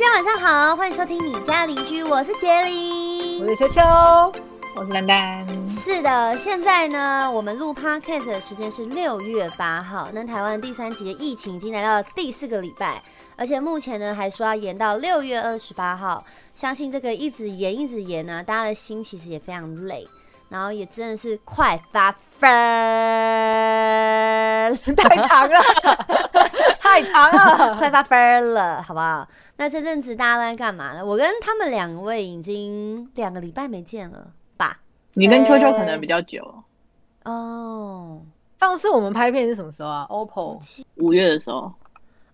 [0.00, 3.82] 大家晚上好，欢迎收听你家邻居，我是杰林，我是秋秋，
[4.74, 5.46] 我是丹丹。
[5.68, 13.02] 是的，现在呢，我们录 podcast 的时间是六月八号，那台湾第三级的疫情已经来到第四个礼拜，
[13.36, 16.24] 而且目前呢还说要延到六月二十八号，
[16.54, 20.08] 相信这个一直延一直延呢，大家的心其实也非常累。
[20.48, 22.10] 然后也真的是快发
[22.40, 22.50] 疯，
[24.96, 25.60] 太长了，
[26.90, 29.26] 太长了， 快发疯了，好不好？
[29.58, 31.06] 那这阵子大家都在干嘛呢？
[31.06, 34.26] 我跟他们两位已经两个礼拜没见了
[34.56, 34.80] 吧？
[35.14, 36.42] 你跟秋秋可能比较久
[37.24, 38.20] 哦。
[38.58, 40.60] 上次我们拍片是什么时候啊？OPPO
[40.96, 41.72] 五月的时候。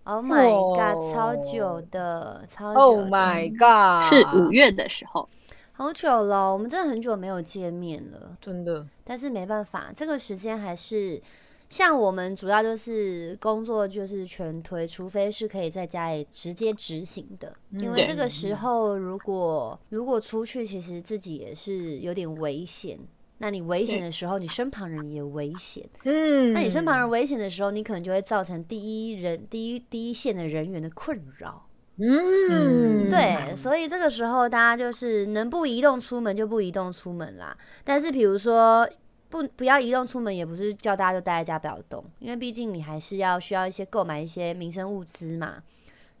[0.03, 2.79] Oh my god，超久的，超久。
[2.79, 5.29] Oh my god，是五月的时候。
[5.73, 8.85] 好久了，我们真的很久没有见面了，真的。
[9.03, 11.21] 但是没办法，这个时间还是
[11.69, 17.53] 像我们主要就是工作就是全推，除非是可以在家里直接执行的。
[17.71, 22.97] 因为这个时候如果如果出去，其实自己也是有点危险。
[23.39, 25.87] 那你危险的时候，你身旁人也危险。
[26.05, 31.67] 嗯，那你身旁人危险的时候，你可能就会造成第一人第一第一线的人员的困扰。
[31.99, 37.55] 嗯，对，所以这个时候大家就是能不移动出门就不移动出门啦。
[37.83, 38.87] 但是比如说
[39.29, 45.61] 不不要移动出门，也不是叫大家就待在家不要动，因为毕竟你还是要需要一些购买一些民生物资嘛。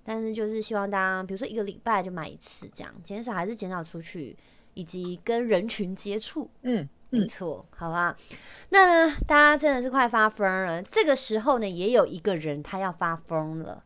[0.03, 4.35] 但是就是希望大家，比如说一个礼拜就买一次，这样减少还是减少出去
[4.73, 6.49] 以及跟人群接触。
[6.61, 8.15] 嗯，没错，好吧。
[8.69, 10.81] 那，大家真的是快发疯了。
[10.81, 13.83] 这个时候呢，也有一个人他要发疯了。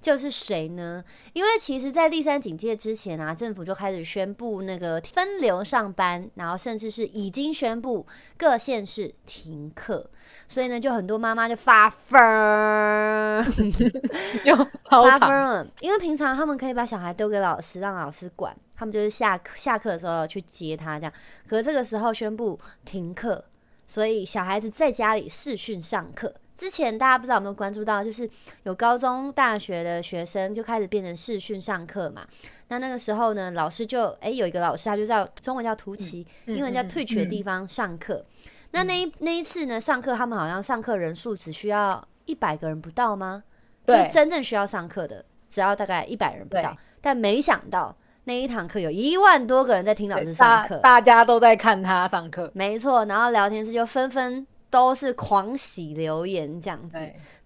[0.00, 1.02] 就是谁呢？
[1.32, 10.08] 因为其实，在第三警戒之前啊，政府就开始宣布那个分流上班，然后甚至是已经宣布各县市停课，
[10.48, 12.18] 所以呢，就很多妈妈就发疯，
[14.44, 15.66] 又发疯了。
[15.80, 21.12] 因为平常他们可以把小孩丢给老师，让老师管，他们就是下课下课的时候去接他这样。
[21.48, 23.44] 可是这个时候宣布停课，
[23.88, 26.32] 所以小孩子在家里视讯上课。
[26.54, 28.28] 之前大家不知道有没有关注到，就是
[28.64, 32.26] 有高中、大学的学生就开始变成视讯上课嘛。
[32.66, 38.24] 那那个时候呢，老师就哎有一个老师，他就在中文叫图奇，英文叫退取的地方上课。
[38.72, 43.44] 那那一那一次呢，上课他们好像上课人数只需要一百个人不到吗？
[43.86, 46.76] 就真正需要上课的只要大概一百人不到。
[47.00, 47.96] 但没想到
[48.28, 52.50] 那一堂课有一万多个人在听老师上课，大家都在看他上课。
[52.54, 54.46] 没错，然后聊天室就纷纷。
[54.70, 56.98] 都是狂喜留言这样子，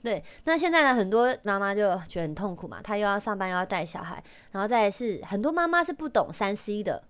[0.02, 0.20] 对。
[0.42, 7.00] 那现在呢，很多妈妈就觉得很痛苦嘛，她又要上班又要带小孩，然后再是很多妈妈是不懂三 C 的，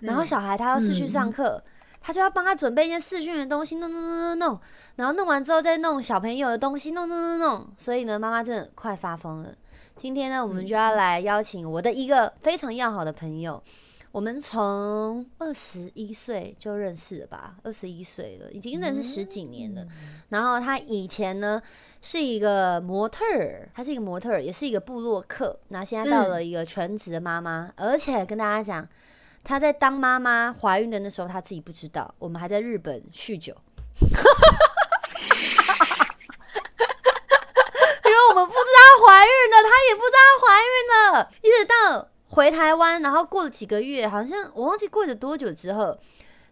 [0.00, 1.64] 然后小孩他要是去上课，
[2.02, 4.60] 他就要帮他准备一些视讯的东西，弄弄弄弄弄，
[4.96, 7.66] 然后弄完之后再弄小朋友的东西，弄弄弄弄。
[7.78, 9.54] 所以呢，妈妈真的快发疯了。
[9.96, 13.62] 今天呢，我们就要来邀请我的一个非常要好的朋友。
[14.10, 19.86] 我们从二十一岁就认识了吧，二十一岁了，已经认识十几年了。
[20.28, 21.62] 然后他以前呢
[22.02, 25.58] 是一个模特儿，他是一个模特儿，也是一个布洛克。
[25.68, 28.86] 那现在到了一个全职的妈妈，而且跟大家讲，
[29.44, 32.14] 她在当妈妈怀孕的那时候，她自己不知道。
[32.18, 33.56] 我们还在日本酗酒，
[38.04, 42.08] 因为我们不知道她怀孕了，她也不知道她怀孕了，一直到。
[42.34, 45.94] 回台湾，然后过了几个月，好像我忘记过了多久之后，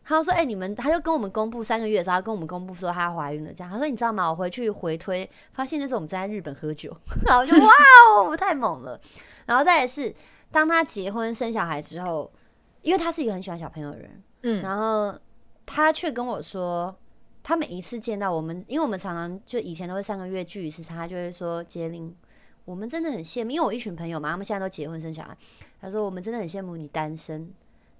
[0.04, 3.50] 他说：“哎，你们，他就跟我们公布三个月的时候，他跟我们公布说她怀孕了。
[3.50, 4.28] 这样，他说你知道吗？
[4.28, 7.70] 我回去回推，发现那时候我们在日本喝酒， 然后就哇
[8.18, 9.00] 哦，太猛了。
[9.46, 10.14] 然后再是，
[10.50, 12.30] 当他结婚生小孩之后，
[12.82, 15.18] 因为他是一个很喜欢小朋友的人，嗯，然后
[15.64, 16.94] 他却跟我说，
[17.42, 22.14] 他每一次见到我们，因为我们常常就以前都会三个月聚一次，他就会说杰林。”
[22.64, 25.36] 我们真的很羡慕，因为我一群朋友嘛，他们现在都结婚生小孩。
[25.80, 27.52] 他说我们真的很羡慕你单身，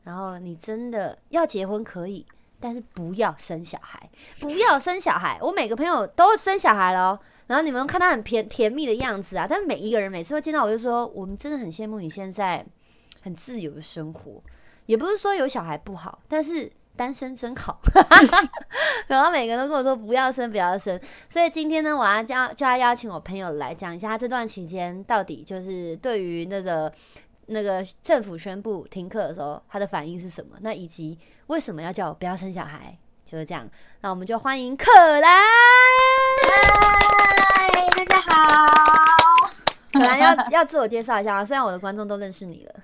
[0.04, 2.24] 然后你真的要结婚可以，
[2.60, 5.38] 但是不要生小孩，不要生小孩。
[5.40, 12.64] 我每个朋友都生小孩了，然后你们看他很甜甜蜜的样子啊，但是每一个人每次都见到我就说，我们真的很羡慕你现在
[13.22, 14.42] 很自由的生活。
[14.86, 16.70] 也不是说有小孩不好，但是。
[17.00, 17.80] 单身真好，
[19.08, 21.00] 然后每个人都跟我说不要生，不要生。
[21.30, 26.92] 所以今天呢，我要叫就要邀请我朋友来讲一下，这段期间到底就是对于那个
[27.46, 30.58] 那个政府宣布停课的时候，他的反应是什么？
[30.60, 32.94] 那以及为什么要叫我不要生小孩？
[33.24, 33.66] 就是这样。
[34.02, 34.84] 那我们就欢迎可
[35.20, 35.40] 兰。
[37.64, 38.99] 嗨，大家好。
[40.00, 42.74] 可兰要要自我介绍一下啊，虽然我的观众都认识你了，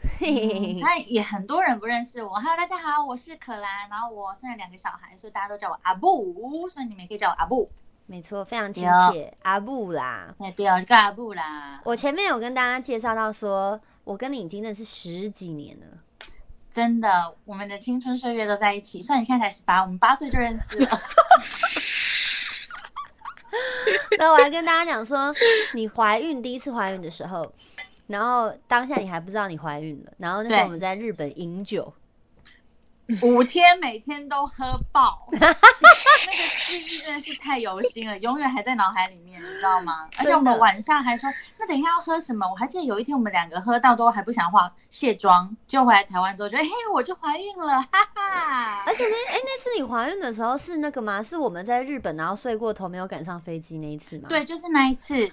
[0.81, 2.35] 那也很多人不认识我。
[2.35, 7.71] Hello，大家好，我是可兰，然后我生了两个小孩，所以大家都叫我阿布，所以你们也可以叫我阿布。
[8.05, 11.81] 没错，非常亲切，阿布啦，对，第二个阿布啦。
[11.85, 15.87] 我前面有跟大家介绍到说，我跟你已经认识十几年了。
[16.71, 19.01] 真的，我们的青春岁月都在一起。
[19.03, 20.89] 虽然你现在才十八，我们八岁就认识了。
[24.19, 25.35] 那我还跟大家讲说，
[25.75, 27.53] 你怀孕第一次怀孕的时候，
[28.07, 31.93] 然后当下你还不知道你怀孕了，然后那时候我们在日本饮酒，
[33.23, 35.55] 五天每天都喝爆， 那个
[36.67, 40.09] 记忆真的是太犹新了， 永远还在脑海里面，你知道吗？
[40.19, 42.45] 而且我们晚上还说，那等一下要喝什么？
[42.49, 48.95] 我还记得有一天我们两个喝到都还不想化卸妆，就回来台湾之后觉得，嘿，我就怀孕了，哈哈而。
[48.95, 51.23] 且那哎、那次你怀孕的时候是那个吗？
[51.23, 54.29] 是我们在日本然后睡过头没有赶上飞机那一次吗？
[54.29, 55.31] 对，就是那一次。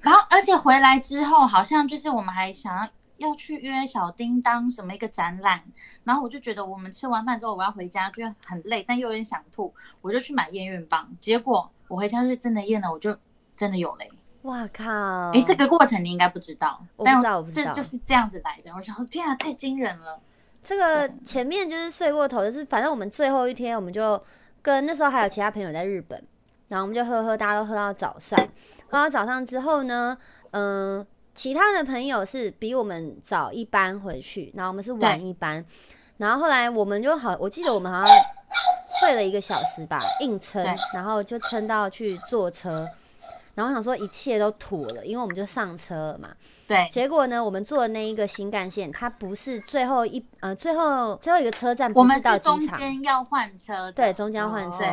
[0.00, 2.88] 然后，而且回来之后，好像就是我们还想要
[3.18, 5.62] 要去约小叮当什么一个展览，
[6.02, 11.08] 然后我就觉得我们吃完饭之后我要回家，就很累，但又有点想吐，我就去买验孕棒。
[11.20, 13.16] 结果我回家是真的验了，我就
[13.56, 14.10] 真的有嘞。
[14.42, 15.30] 哇靠！
[15.32, 18.72] 哎、这个过程你应该不知道，我不但知道我不知道这就是这样子来的。
[18.74, 20.18] 我想说，天啊，太惊人了。
[20.62, 24.22] 这个前面就是睡过头，就是反正我们最后一天，我们就
[24.62, 26.22] 跟那时候还有其他朋友在日本，
[26.68, 28.38] 然后我们就喝喝，大家都喝到早上，
[28.88, 30.16] 喝到早上之后呢，
[30.52, 31.04] 嗯、
[31.38, 35.64] 其他的朋友是比我们早一班回去，然后我们是晚一班，
[36.16, 38.08] 然后后来我们就好，我记得我们好像
[38.98, 42.88] 睡了一个小时吧，硬撑，然后就撑到去坐车。
[43.54, 46.28] 然后我想说一切都妥了，因为我们就上车了嘛。
[46.66, 53.90] 对，结果呢，我们坐的那一个新干线，它不是最后一呃最后最后一个车站，我不到们是中机场，间要换车。
[53.92, 54.84] 对，中间要换车。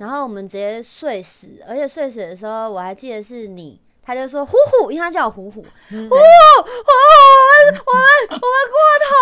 [0.00, 6.08] 然后我们直接睡死，而且睡死的时候，我还记得是你，他就说虎虎，因为他叫我虎虎，虎嗯。
[6.08, 8.76] 虎，我们我们我们过
[9.06, 9.14] 头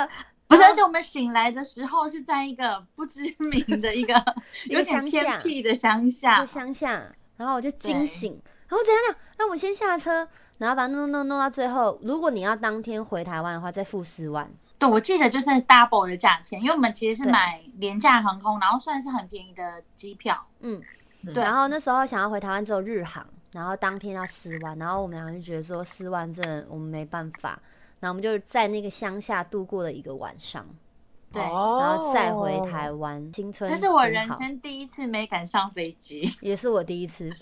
[0.00, 0.08] 了，
[0.46, 4.14] 不是，而且我们醒来的时候是在一个不知名的一个
[4.70, 7.04] 有点偏僻的乡下，乡下，
[7.36, 10.26] 然后我就惊醒，然后怎样那我们先下车，
[10.58, 14.50] 然后把它弄弄弄弄到最后，如果你要当天回台湾的话，再付四万。
[14.78, 20.46] 对，我记得就是 double 的价钱，因为我们其实是买廉价航空，然后算是很便宜的机票。
[20.60, 20.80] 嗯，
[21.22, 21.34] 嗯。
[21.34, 21.42] 对。
[21.42, 23.26] 然后那时候想要回台湾只有日航，
[23.56, 27.58] 然后当天要四万，然后我们两个就觉得说四万真的我们没办法，
[28.00, 30.66] 然后我们就在那个乡下度过了一个晚上，
[31.32, 33.70] 对，哦然后再回台湾，青春。
[33.70, 36.30] 那是我人，生第一次没敢上飞机。
[36.42, 37.34] 也是我第一次。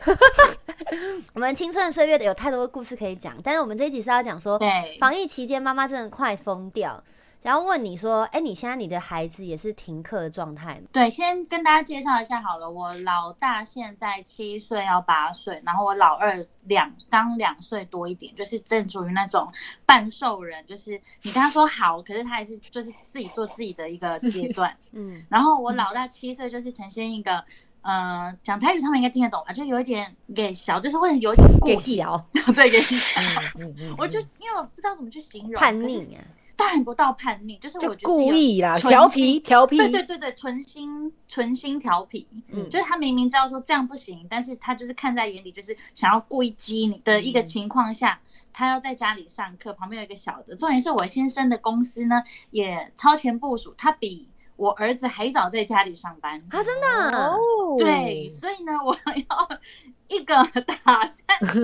[1.34, 7.02] 我们青春岁月有太多的故事可以讲，但是我们这一集是要讲说，对，防疫期间妈妈真的快疯掉。
[7.44, 10.88] 然后问你说，哎、你现在你的孩子也是停课的状态吗？
[10.90, 12.70] 对，先跟大家介绍一下好了。
[12.70, 19.46] 我老大现在七岁要八岁，然后我老二两刚两岁多一点，就是正处于那种
[19.84, 24.74] 半兽人，就是你跟他说好，可是他还是就是自己做自己的一个阶 段。
[24.92, 27.44] 嗯，然后我老大七岁就是呈现一个。
[27.86, 29.52] 嗯，讲台语他们应该听得懂吧？
[29.52, 33.20] 就有一点给小，就是会有一点故意， 小对，给小。
[33.58, 36.24] 嗯嗯 我就因为我不知道怎么去形容叛逆啊，
[36.64, 48.18] 当然不到叛逆，就是我觉得故意啦，调皮调皮，对对对对，存心存心调皮，嗯就是他明明知道说这样不行，但是他就是看在眼里，就是想要故意激你的一个情况下，
[48.50, 50.56] 他要在家里上课，旁边有一个小的。
[50.56, 56.38] 重点是我先生的公司呢也超前部署，他比我儿子还早在家里上班。
[56.50, 57.36] 啊，真的
[57.78, 59.48] 对，所以呢，我要
[60.06, 61.62] 一个打三个，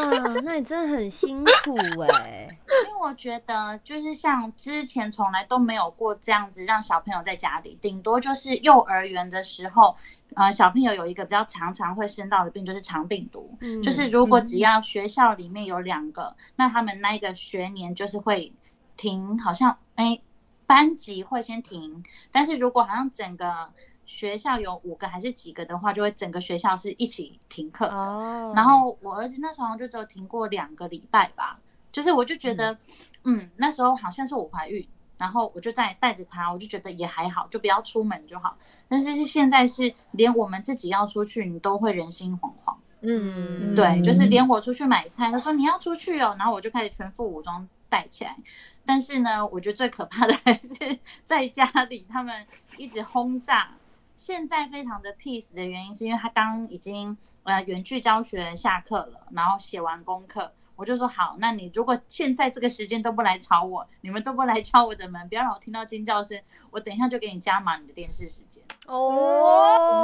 [0.00, 2.48] 哇，那你真的很辛苦哎、
[2.86, 9.94] 因为我觉得就是像之前从来都没有过这样子让小朋友在家里，顶多就是幼儿园的时候，
[10.36, 18.52] 呃，小朋友有一个比较常常会生到的病就是肠病毒，嗯就是如果只要学校里面有两个，那他们那一个学年就是会
[18.96, 20.18] 停，好像哎
[20.66, 23.68] 班级会先停，但是如果好像整个
[24.04, 27.86] 学校有五个还是几个的话，就会整个学校是一起停课。
[27.86, 31.58] 哦，然后我儿子那时候就只有停过两个礼拜吧，
[31.90, 32.76] 就是我就觉得，
[33.24, 34.86] 嗯那时候好像是我怀孕，
[35.18, 38.56] 然后我就带带着他，我就觉得也还好，就不要出门就好。
[38.88, 42.76] 但是是现在是连我们自己要出去，你都会人心惶惶。
[43.02, 48.36] 嗯，对，就是连我出去买菜，他说你要出去哦，然后我就开始全副武装带起来。
[48.84, 53.74] 但是呢，我觉得最可怕的还是在家里他们一直轰炸。
[54.16, 66.40] 现在非常的 peace 的原因，是因为他刚已经呃远距教学下课了，然后写完功课，我就说好，那你如果现在这个时间都不来吵我，你们都不来敲我的门，不要让我听到尖叫声，
[66.70, 68.64] 我等一下就给你加满你的电视时间。
[68.86, 70.02] 哦，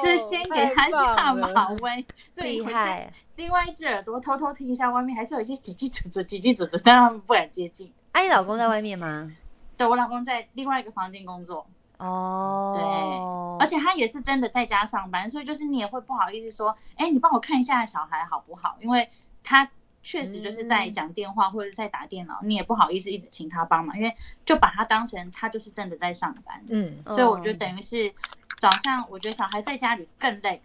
[0.00, 3.12] 就是先给他下马威，所以厉害。
[3.36, 7.92] 另外一只耳朵偷偷听一下，外面还是有一些叽叽喳喳、叽叽喳喳，但他们不敢接近。
[8.12, 9.30] 哎、你老公在外面吗？
[9.76, 11.66] 对我老公在另外一个房间工作，
[11.96, 18.76] 哦，对而且他也是真的在家上班，所以就是你也会不好意思说，哎，你帮我看一下小孩好不好？
[18.82, 19.08] 因为
[19.42, 19.66] 他
[20.02, 24.14] 确实就是在讲电话或者是在打电脑，你也不好意思一直请他帮忙，因为
[24.44, 26.62] 就把他当成他就是真的在上班。
[26.68, 28.12] 嗯，所以我觉得等于是
[28.60, 30.60] 早上，我觉得小孩在家里更累，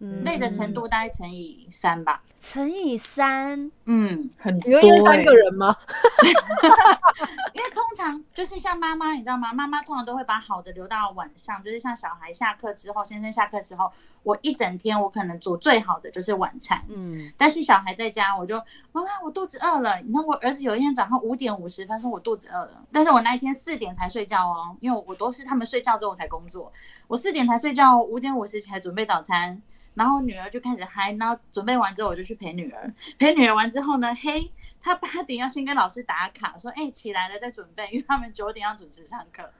[0.00, 2.22] 嗯累的程度大概乘以三吧。
[2.42, 5.76] 乘以三，嗯，很你说因为三个人吗？
[7.52, 9.52] 因为通常就是像妈妈，你知道吗？
[9.52, 13.92] 妈妈通常都会把好的留到晚上，就是像小孩下课之后，先生下课之后，
[14.22, 16.82] 我一整天我可能煮最好的就是晚餐。
[16.88, 18.56] 嗯，但是小孩在家，我就
[18.92, 20.00] 妈妈，我肚子饿了。
[20.00, 26.72] 你知道，我儿子有一天早上五点五十分说我肚子饿了，但是我那一天四点才睡觉哦，因为我我都是他们睡觉之后我才工作，
[27.06, 29.60] 我四点才睡觉哦，五点五十起来准备早餐，
[29.94, 39.50] 然后女儿就开始嗨，然后准备完之后我就去陪女儿，陪女儿完之后呢，嘿，她八点要先跟老师打卡，说哎、起来了再准备，因为他们九点要准时上课。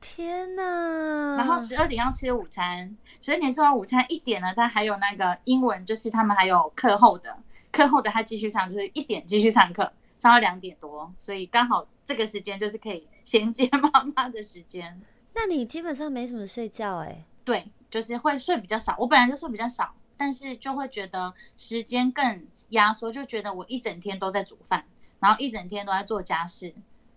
[0.00, 1.36] 天呐！
[1.36, 7.36] 然后十二点要吃午餐，十二点吃完午餐，一点呢，他还有那个英文，就是他们还有课后的，
[7.70, 9.82] 课后的他继续上，就是一点继续上课，
[10.18, 15.02] 上到两点多，所以刚好这个时间就是可以衔接妈妈的时间。
[15.34, 24.84] 那你基本上没什么睡觉哎、对，就是会睡比较少，我本来就睡比较少，但是就会觉得时间更压缩，就觉得我一整天都在煮饭，
[25.18, 26.72] 然后一整天都在做家事，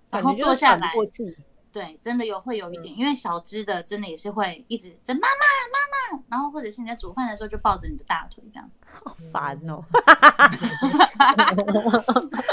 [0.09, 0.91] 然后坐下来。
[1.73, 5.25] 对，真的有会有一嗯点，因为小只的真的也是会一直在妈妈
[5.73, 8.69] 妈妈，然后或者是你在煮饭的时候就抱着你的大腿这样。
[9.03, 9.81] 好烦哦。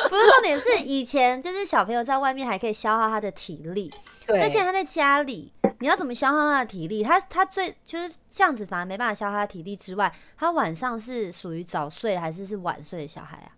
[0.08, 3.92] 不是重点是以前就是小朋友在外面还可以消耗他的体力，
[4.26, 7.02] 对，那现在他在家里，你要怎么消耗他的体力？
[7.02, 13.52] 他他最就是这样子，反而没办法消耗他的体力之外，他晚上是属于早睡还是是晚睡的小孩啊？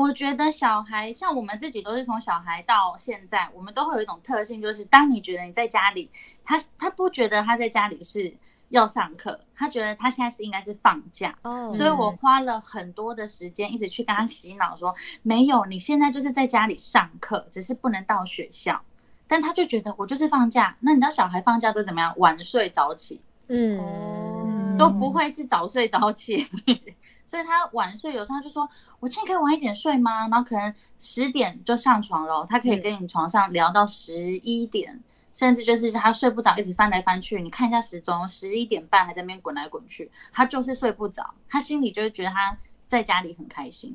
[0.00, 6.10] 我觉得小孩像我们自己都是从小孩到现在，我们都会有一种特性，就是当你觉得你在家里，
[6.42, 8.34] 他他不觉得他在家里是
[8.70, 11.36] 要上课，他觉得他现在是应该是放假。
[11.42, 18.80] 哦所以我花了很多的时间，一直去跟他洗脑说，没有，你现在就是在家里上课，只是不能到学校。
[19.28, 22.14] 但他就觉得我就是放假，那你知道小孩放假都怎么样？
[22.16, 26.48] 晚睡早起，嗯，哦都不会是早睡早起。
[27.30, 28.68] 所以他晚睡，有时候他就说
[28.98, 35.00] ：“我今天可以晚一点睡吗？”然后可能十点就上床了，他可以跟你床上聊到十一点，
[35.32, 37.40] 甚至就是他睡不着，一直翻来翻去。
[37.40, 42.58] 你看一下时钟，十一点半还在那边滚来滚去，他就是睡不着，他心里就会觉得他
[42.88, 43.94] 在家里很开心。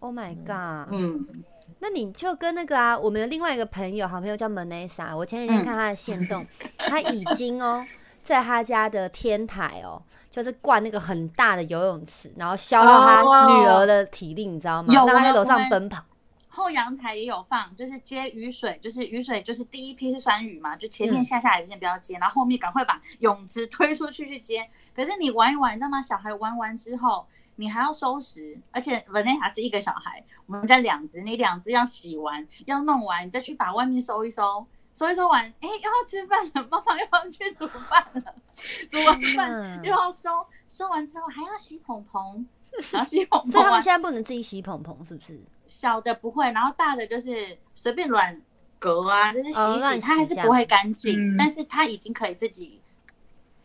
[0.00, 0.92] ，Oh my god！
[0.92, 1.42] 嗯，
[1.78, 7.86] 那你就跟那个啊，我们的另外一个朋友，好朋友叫 Manessa，我前几天嗯看他的线动，他已经哦，
[8.22, 14.92] 在他家的天台哦，就是灌那个很大的游泳池，然后消耗他哦女儿的体力，你知道吗？
[14.92, 16.04] 有让他在楼上奔跑。
[16.52, 24.68] 后阳台也有放，就是接雨水，就是雨水，就是第一批是酸雨嘛，就前面嗯下下来的先不要接，然后后面赶快把泳池推出去去接。
[24.94, 26.02] 可是你玩一玩，你知道吗？
[26.02, 27.24] 小孩玩完之后，
[27.54, 34.66] 你还要收拾，而且 Vanessa 是一个小孩，我们家两只，你两只要洗完，要弄完，你再去把外面收一收。
[35.00, 38.34] 收一收完，哎、又要吃饭了，妈妈又要去煮饭了，
[38.90, 42.46] 煮完饭嗯又要收，收完之后还要洗蓬蓬，
[42.92, 45.40] 然后洗蓬所以他们现在不能自己洗蓬蓬，是不是？
[45.68, 48.42] 小的不会，然后大的就是随便乱
[48.78, 51.36] 隔啊，就是洗一洗，它还是不会干净，嗯。
[51.38, 52.82] 但是它已经可以自己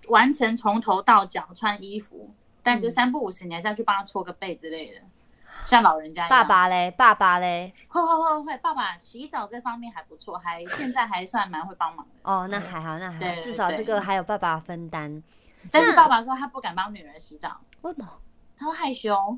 [0.07, 2.81] 完成从头到脚穿衣服，但嗯。
[2.81, 5.01] 就三不五时你还是要去帮他搓个背之类的，
[5.65, 15.21] 像老人家一样爸爸嘞，爸爸嘞，会会会会，爸爸洗澡这方面还不错，还现在还算蛮会帮忙的，哦，那还好，那还好，对对至少这个还有爸爸分担。
[15.71, 18.07] 但是爸爸说他不敢帮女儿洗澡，为什么？
[18.57, 19.37] 他会害羞，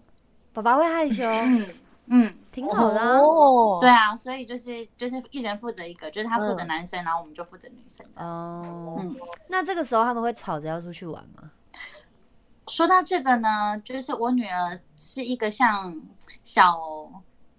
[0.54, 1.68] 爸爸会害羞，嗯
[2.08, 2.36] 嗯。
[2.52, 3.20] 挺好的啊。
[3.20, 8.04] 哦，对啊，所以就是就是一人负责一个，就是他负责嗯男生，然后我们就负责女生。
[8.16, 9.16] 哦，嗯，
[9.48, 11.37] 那这个时候他们会吵着要出去玩吗？
[12.68, 15.96] 说到这个呢，就是我女儿是一个像
[16.44, 16.80] 小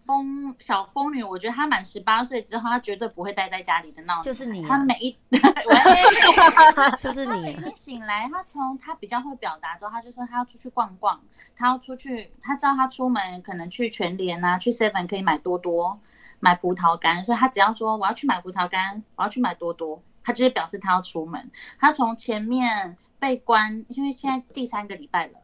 [0.04, 4.02] 疯小疯女，我觉得她满十八岁之后，她绝对不会待在家里的。
[4.22, 11.20] 就是你啊她每一， 我 就是你，每天醒来，她从她比较会表达之后，她就说她要出去逛逛，
[11.56, 15.98] 她要出去，她知道她出门可能去全联啊，去 Seven 可以买多多，
[16.40, 21.50] 买葡萄干，所以她只要说我要去买葡萄干，我要去买多多，她就是表示她要出门。
[21.78, 25.34] 她从前面被关，因为现在第三个礼拜了，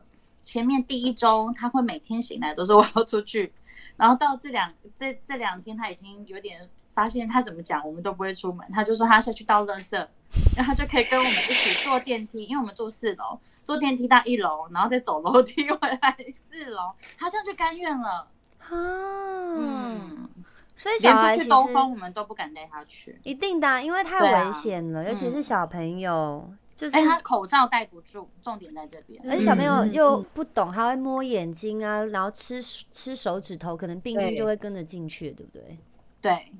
[0.43, 3.53] 前面第一周他会每天醒来都说我要出去，
[3.97, 6.61] 然后到这两这这两天他已经有点
[6.93, 9.93] 发现他怎么讲我们都不会出门，他就说他下去倒垃圾，
[10.57, 18.29] 然后她就可以跟我们一起坐电梯，因为我们住四楼，坐电梯到一楼，然后再走楼梯回来四楼， 他这样就甘愿了。
[18.61, 18.71] 啊，
[19.57, 20.29] 嗯，
[20.77, 23.21] 所以小连孩其出去兜风实我们都不敢带他去。
[23.23, 26.49] 一定的啊，因为太危险了，尤其是嗯小朋友。
[26.77, 29.23] 就是哎，他口罩戴不住，重点在这边。
[29.31, 35.79] 而且小朋友又嗯不懂，他会摸眼睛啊，然后吃吃手指头，可能病菌就会跟着进去，对不对？
[36.21, 36.53] 对，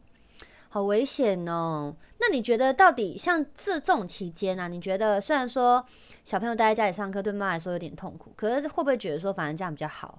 [0.69, 1.95] 好危险哦！
[2.19, 5.85] 那你觉得到底像这这种期间啊，你觉得虽然说
[6.25, 10.19] 小朋友待在家里上课对妈妈来说有点痛苦，可是会不会觉得说反正这样比较好，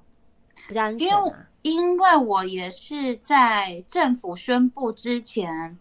[0.67, 1.47] 比较安全因为啊？
[1.61, 5.77] 因为我也是在政府宣布之前，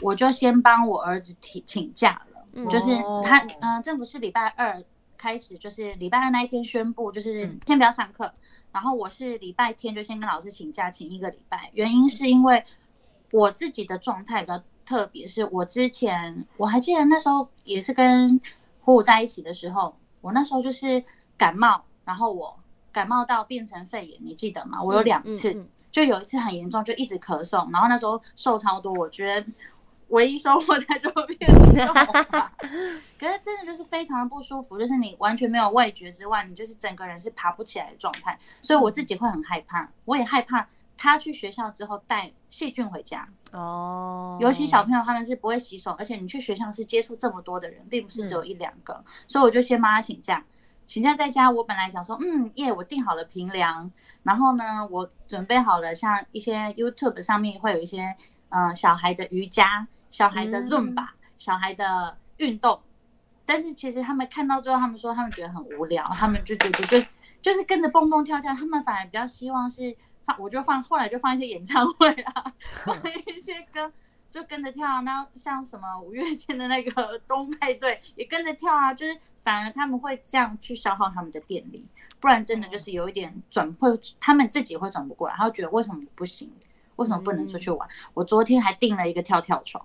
[0.00, 2.27] 我就先帮我儿子提请假了，
[2.64, 2.68] 嗯。
[2.68, 4.82] 就是哦他，嗯、政府是礼拜二
[5.16, 7.60] 开始，就是礼拜二那一天宣布，就是嗯。
[7.66, 8.32] 先不要上课，
[8.72, 12.62] 然后我是礼拜天就先跟老师请假，请一个礼拜，原因是因为
[13.32, 18.40] 我自己的状态比较特别，是我之前我还记得那时候也是跟
[18.80, 21.02] 虎虎在一起的时候，我那时候就是
[21.36, 22.58] 感冒，然后我
[22.90, 24.82] 感冒到变成肺炎，你记得吗？
[24.82, 25.68] 我有两次，嗯嗯。
[25.90, 29.46] 就有一次很严重，就一直咳嗽，然后那时候瘦超多，我觉得
[30.08, 32.52] 唯一收获在周边瘦吧。
[33.18, 48.36] 可是真的就是非常的不舒服，就是你完全没有味觉之外，你就是整个人是爬不起来的状态，所以我自己会很害怕，我也害怕他去学校之后带细菌回家，哦，尤其小朋友他们是不会洗手，而且你去学校是接触这么多的人，并不是只嗯。
[48.36, 50.44] 有一两个，所以我就先帮他请假。
[50.86, 53.90] 请假在家，我本来想说，嗯，耶，我订好了平凉，
[54.22, 58.16] 然后呢，我准备好了像一些 YouTube 上面会有一些
[58.48, 60.68] 呃小孩的瑜伽、小孩的嗯。
[60.68, 62.80] Zumba、小孩的运动，
[63.44, 67.06] 但是其实他们看到之后，他们说他们觉得很无聊，他们就觉得就
[67.40, 72.52] 就是跟着蹦蹦跳跳，他们反而比较希望是放，我就放后来就放一些演唱会啊，
[72.84, 72.96] 放
[73.26, 73.92] 一些歌。
[74.30, 81.88] 就跟着跳啊，那像什么五月天的那个东派对也跟着跳啊，就是反而他们会这样去消耗他们的电力，
[82.20, 83.88] 不然真的就是有一点转会，
[84.20, 86.52] 他们自己会转不过来，他会觉得为什么不行，
[86.98, 87.88] 为什么不能出去玩？
[88.12, 89.84] 我昨天还订了一个跳跳床，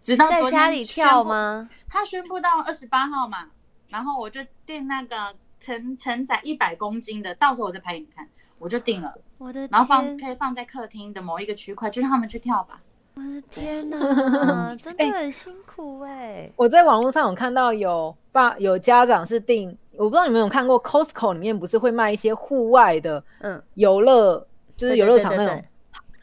[0.00, 1.22] 直到在昨天家里跳？
[1.22, 1.68] 吗？
[1.88, 3.48] 他宣布到二十八号嘛，
[3.88, 8.26] 然后我就订那个承承载一百公斤的，到时候我再拍给你看，
[8.58, 12.80] 我就订了，我的然后放，可以放在客厅的某一个区块，就让他们去跳吧。
[13.14, 16.48] 我的天 哪， 真的很辛苦哎。
[16.54, 24.46] 我在网络上有看到有爸有家长是订，我不知道你们有看过 Costco 里面不是会卖一些户外的嗯，游乐，
[24.76, 25.64] 就是游乐场那种，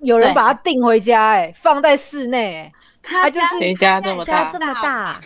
[0.06, 5.20] 有人把它订回家、哎，放在室内、欸，他就是谁家这么大家这么大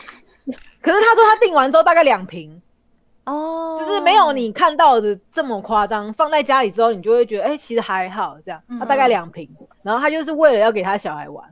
[0.82, 2.62] 可是他说他订完之后大概两瓶，
[3.26, 6.12] 哦，就是没有你看到的这么夸张。
[6.13, 8.62] 放在家里之后，你就会觉得，哎、其实还好这样。
[8.70, 9.50] 嗯他大概两瓶，
[9.84, 11.44] 然后他就是为了要给他小孩玩。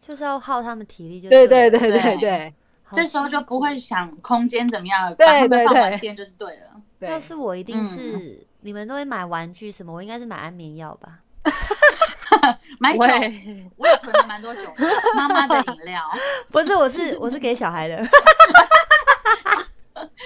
[0.00, 2.54] 就是要耗他们体力就对对对对对
[2.92, 6.80] 这时候就不会想空间怎么样，对把他们对对放完电就是对了。
[7.00, 7.10] 对。
[7.10, 11.18] 要是我一定嗯是、你们都会买玩具什么，我应该是买安眠药吧。
[12.78, 12.98] 买酒，
[13.76, 14.62] 我也囤了蛮多酒，
[15.14, 16.02] 妈妈的饮料，
[16.50, 17.96] 不是，我是我是给小孩的，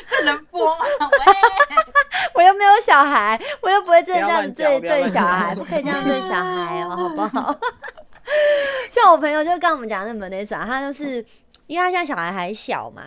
[0.09, 0.85] 这能播吗？
[1.01, 1.09] 喂，
[2.35, 7.57] 我又没有小孩，我又不会真的这样子对对小孩，不可以这样对小孩哦，好不好？
[8.90, 11.25] 像我朋友就跟我们讲那 Vanessa，她就是
[11.66, 13.03] 因为他现在小孩还小嘛，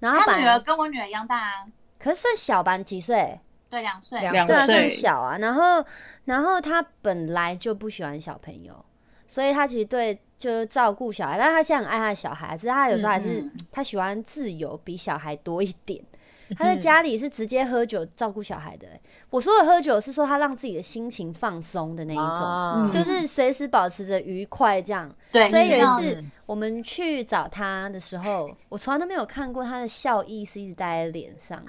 [0.00, 1.64] 然后他女儿跟我女儿一样大啊，
[1.98, 3.38] 可是算小吧，你几岁？
[3.74, 4.20] 对，两岁。
[4.20, 5.36] 两两对啊，算小啊。
[5.38, 5.84] 然后，
[6.26, 8.84] 然后他本来就不喜欢小朋友，
[9.26, 16.00] 所以他其实对就是照顾小孩，但是他现在很爱他的小孩，只是他有时候还是、嗯他喜欢自由比小孩多一点。
[16.48, 25.10] 嗯他在家里是直接喝酒照顾小孩的欸、我说的喝酒是说他让自己的心情放松的那一种，就是随时保持着愉快这样。
[25.32, 31.62] 对，所以有一次我们去找他的时候，我从来都没有看过他的笑意是一直带在脸上。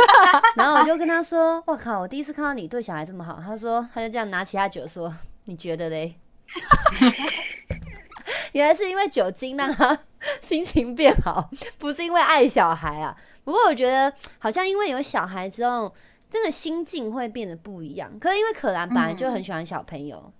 [0.56, 5.12] 然后我就跟他说：“我靠，我第一次看到你对小孩这么好。”他说：“他就这样拿起他酒说，
[5.44, 6.14] 你觉得嘞？”
[8.52, 9.98] 原来是因为酒精让他
[10.42, 13.16] 心情变好，不是因为爱小孩啊。
[13.44, 15.94] 不过我觉得好像因为有小孩之后，
[16.30, 18.18] 这个心境会变得不一样。
[18.18, 20.32] 可是因为可兰本来就很喜欢小朋友，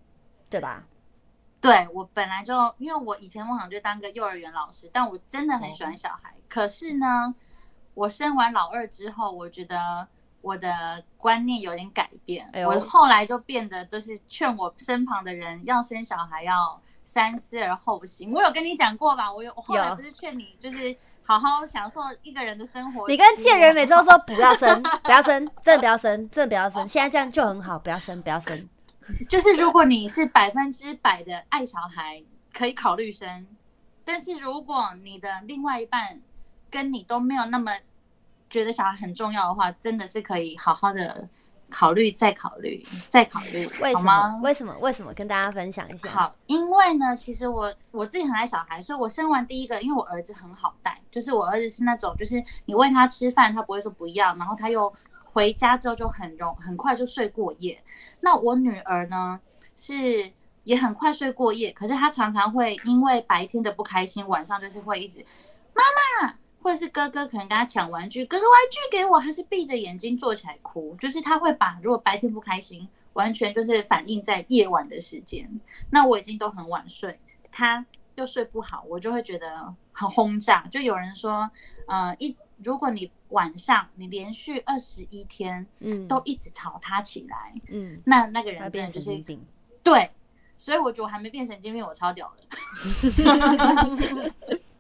[0.48, 0.84] 对吧？
[1.60, 6.34] 对我本来就，因为我以前梦想就当个幼儿园老师，但我真的很喜欢小孩。
[6.48, 7.32] 可是呢，
[7.94, 10.08] 我生完老二之后，我觉得
[10.40, 12.48] 我的观念有点改变。
[12.52, 18.32] 哎我后来就变得都是劝我身旁的人要生小孩要三思而后行。
[18.32, 19.32] 我有跟你讲过吧？
[19.32, 20.96] 我有，我后来不是劝你就是
[21.38, 23.08] 好好享受一个人的生活。
[23.08, 26.88] 你跟贱人每次都说不要生， 不要生，真的不要生，真的不要生。
[26.88, 28.68] 现在这样就很好，不要生，不要生。
[29.28, 33.46] 就是如果你是百分之百的爱小孩，可以考虑生；
[34.04, 36.20] 但是如果你的另外一半
[36.70, 37.72] 跟你都没有那么
[38.48, 41.28] 觉得小孩很重要的话，真的是可以好好的
[41.72, 44.40] 考虑，再考虑，再考虑，为什么？？
[44.42, 44.76] 为什么？
[44.80, 45.12] 为什么？
[45.14, 54.92] 跟大家分享一下。，好，因为呢，其实我我自己很爱小孩，所以我生完第一个，因为我儿子很好带，就是我儿子是那种，就是你喂他吃饭，他不会说不要，然后他又
[55.24, 57.82] 回家之后就很容很快就睡过夜。
[58.20, 59.40] 那我女儿呢
[59.76, 60.30] 是
[60.64, 65.24] 也很快睡过夜，可是她常常会因为白天的不开心，晚上就是会一直
[65.74, 65.82] 妈
[66.26, 66.34] 妈。
[66.62, 70.96] 或者是哥哥可能跟他抢玩具，哥哥玩具给我，还是闭着眼睛坐起来哭。
[71.00, 75.48] 就是他会把如果白天不开心，完全就是反映在夜晚的时间。
[75.90, 77.18] 那我已经都很晚睡，
[77.50, 80.66] 他又睡不好，我就会觉得很轰炸。
[80.70, 81.50] 就有人说，
[81.86, 89.44] 呃，一如果你晚上你连续二十一天嗯，都一直吵他起来，嗯，那那个人变人真的就是神经病。
[89.82, 90.10] 对。
[90.58, 92.46] 所以我觉得我还没变神经病，我超屌的。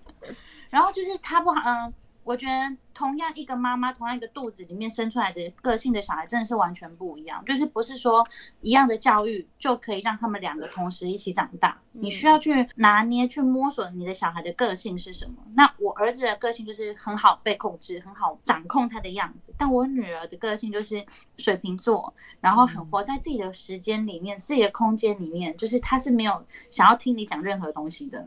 [0.72, 1.92] 然后就是他不好，嗯、
[2.24, 7.44] 我觉得同样一个妈妈，同样一个肚子里面生出来的个性的小孩，真的是完全不一样。
[7.44, 8.26] 就是不是说
[8.62, 15.34] 一样的教育就可以让他们两个同时一起长大，你需要去拿捏、去摸索你的小孩的个性是什么。
[15.54, 21.04] 那我儿子的个性就是很好被控制，很好掌控他的样子，但我女儿的个性就是
[21.36, 28.26] 水瓶座，然后很活在自己的时间里面、自己的空间里面，就是他是没有想要听你讲任何东西的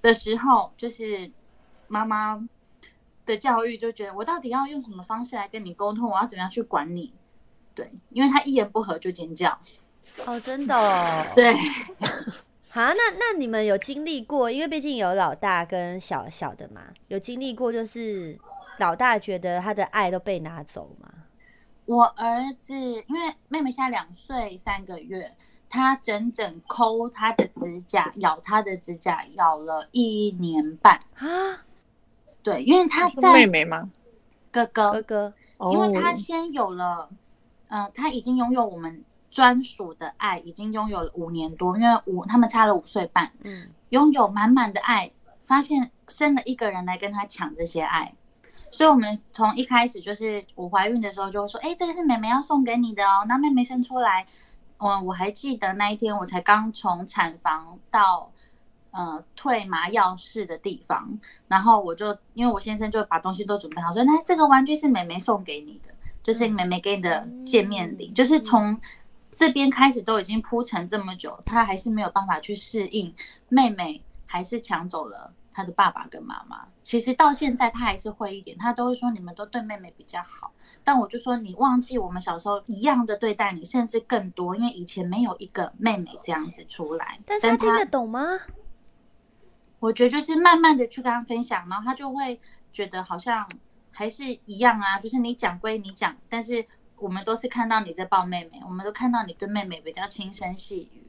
[0.00, 1.28] 的时候，就是
[1.88, 2.48] 妈妈
[3.26, 7.12] 的教育就觉得我到底要用什么方式来跟你沟通，我要怎么样去管你？
[7.74, 9.58] 对，因为他一言不合就尖叫。
[10.24, 11.24] 哦，真的哦。
[11.36, 11.54] 对，
[12.70, 14.50] 好，那那你们有经历过？
[14.50, 18.38] 因为毕竟有老大跟小小的嘛，有经历过就是
[18.78, 21.08] 老大觉得他的爱都被拿走吗？
[21.84, 25.34] 我儿子因为妹妹现在两岁三个月，
[25.70, 31.00] 他整整抠他的指甲，咬他的指甲，咬了一年半。
[31.14, 31.64] 啊，
[32.48, 33.90] 对，因为他在妹妹吗？
[34.50, 35.34] 哥哥哥哥，
[35.70, 37.06] 因为他哦先有了，
[37.68, 45.10] 呃，他已经拥有我们专属的爱，已经拥有了五年多，因为五他们差了五岁半，嗯，拥有满满的爱，
[45.42, 48.14] 发现生了一个人来跟他抢这些爱，
[48.70, 54.26] 所以我们从一开始就是我怀孕的时候就会说，哎，这个是妹妹要送给你的哦，那妹妹生出来，
[54.78, 58.30] 我我还记得那一天我才刚从产房到。
[58.98, 61.08] 呃，退麻药室的地方，
[61.46, 68.76] 然后我就因为我先生就把东西都准备好，说那这个玩具是妹妹送给你的，就是妹妹给你的见面礼，就是从
[69.30, 73.14] 这边开始都已经铺陈这么久，他还是没有办法去适应
[73.48, 76.66] 妹妹还是抢走了他的爸爸跟妈妈。
[76.82, 80.50] 其实到现在他还是会一点，他都会说你们都对妹妹比较好，
[80.82, 87.20] 但我就说你忘记我们小时候一样的对待你，甚至更多，因为以前没有一个妹妹这样子出来。
[87.24, 88.20] 但是他听得懂吗？
[89.80, 92.40] 我觉得就是慢慢的去跟他分享，然后他就会
[92.72, 93.48] 觉得好像
[93.90, 96.64] 还是一样啊，就是你讲归你讲，但是
[96.96, 101.04] 我们都是看到你在抱妹妹，我们都看到你对妹妹比较轻声细语。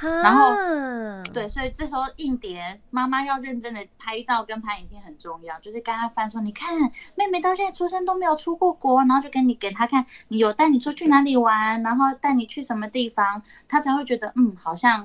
[0.00, 6.78] 然后嗯对，所以这时候硬碟妈妈要认真的拍照跟拍影片很重要，就是跟他翻说，你看
[7.16, 15.04] 妹妹到现在出生都没有出过国，然后就给你给他看，你有带你出去哪里玩，然后带你去什么地方，他才会觉得嗯，好像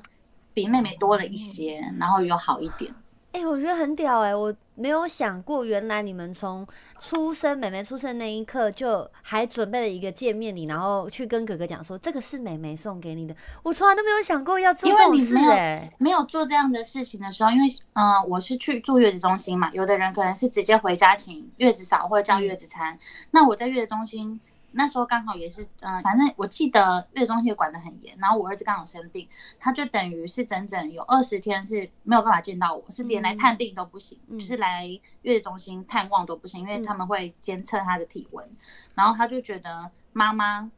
[0.53, 2.93] 比妹妹多了一些，然后有好一点。
[3.31, 6.67] 哎、我觉得很屌哎、我没有想过，原来你们从
[6.99, 13.35] 出生妹妹出生那一刻就还准备了一个见面礼，然后去跟哥哥讲说这个是妹妹送给你的。
[13.63, 22.95] 我从来都没有想过要做因这种事为你没有哎、没有做这样的事情的时候，因为嗯、呃我是去住月子中心嘛，有的人可能是直接回家请月子嫂或者叫月子餐。
[23.31, 24.39] 那我在月子中心
[24.73, 29.27] 那时候刚好也是，嗯、反正我记得月子中心也管得很严，然后我儿子刚好生病，
[29.59, 34.37] 他就等于是整整有二十天是没有办法见到我，是连来探病都不行，嗯。
[34.37, 34.87] 就是来
[35.21, 38.49] 月子中心探望都不行，因为他们会监测他的体温，
[38.95, 40.69] 然后他就觉得妈妈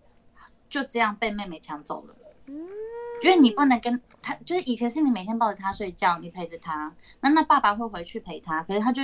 [0.70, 2.16] 就这样被妹妹抢走了。
[3.24, 9.02] 因为你不能跟他，就是以前是你每天抱着他睡觉，你陪着他，那那爸爸会回去陪他，可是他就，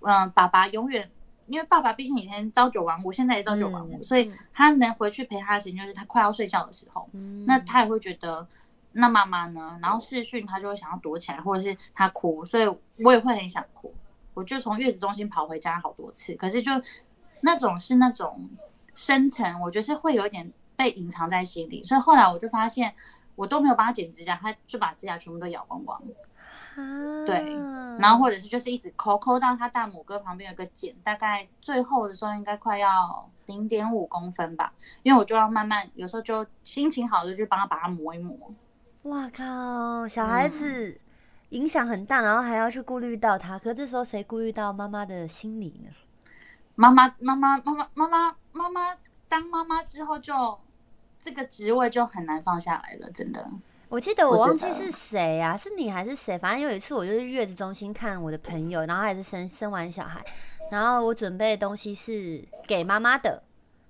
[0.00, 1.10] 嗯、爸爸永远，
[1.46, 8.46] 因为爸爸毕竟以前朝九晚五，现在也朝九晚五，嗯所以他能回去陪他的时间就是他快要睡觉的时候，嗯那他也会觉得，
[8.92, 9.78] 那妈妈呢？
[9.82, 12.66] 然后视讯他就会想要躲起来，或者是他哭，所以
[13.04, 13.94] 我也会很想哭，
[14.34, 16.72] 我就从月子中心跑回家好多次，可是就
[17.40, 18.48] 那种是那种
[18.94, 22.94] 深层，我觉得是会有一点被隐藏在心里，所以后来我就发现。
[23.36, 26.02] 我都没有帮他剪指甲，他就把指甲全部都咬光光。
[27.24, 27.56] 对，
[27.98, 38.36] 然后或者是就是一直抠抠到他大拇哥旁边有个茧，大概最后的时候应该快要零点五公分吧，因为我就要慢慢，有时候就心情好的去帮他把它磨一磨。
[39.02, 41.00] 哇靠，小孩子
[41.50, 45.90] 影响很大，然后还要去顾虑到他，可这时候谁顾虑到妈妈的心理呢？
[46.74, 48.96] 妈妈妈妈妈妈妈妈妈妈，
[49.28, 50.58] 当妈妈之后就
[51.22, 53.48] 这个职位就很难放下来了，真的。
[53.88, 56.36] 我记得我忘记是谁啊，是你还是谁？
[56.38, 60.24] 反正有一次我就是月子中心看我的朋友，然后他也是生生完小孩，
[60.70, 63.40] 然后我准备的东西是给妈妈的，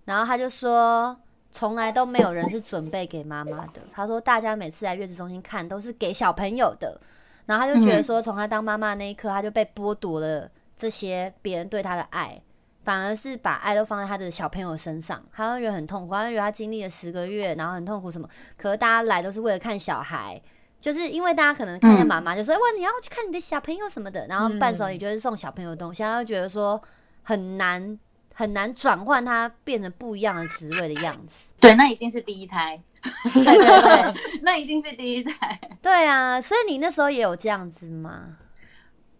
[0.04, 1.16] 然后他就说
[1.50, 7.00] 从来都没有人是准备给妈妈的，他说大家每次来月子中心看都是给小朋友的，
[7.46, 12.40] 然后他就觉得嗯说从他当妈妈那一刻，他就被剥夺了这些别人对他的爱。
[12.86, 18.28] 反而是把爱都放在他的小朋友身上，他会觉得很痛苦，他会觉得他经历了十个月，然后很痛苦什么。
[18.56, 20.40] 可是大家来都是为了看小孩，
[20.78, 26.80] 就是因为大家可能看见嗯妈妈就说：“哇，你要去看你的小朋友什么的。”然后伴手礼就是送小朋友的东西，他就觉得说
[27.24, 27.98] 很难
[28.32, 31.52] 很难转换他变成不一样的职位的样子。
[31.58, 32.80] 对，那一定是第一胎，
[33.34, 35.60] 对对对 那一定是第一胎。
[35.82, 36.40] 对啊！
[36.40, 38.36] 所以你那时候也有这样子吗？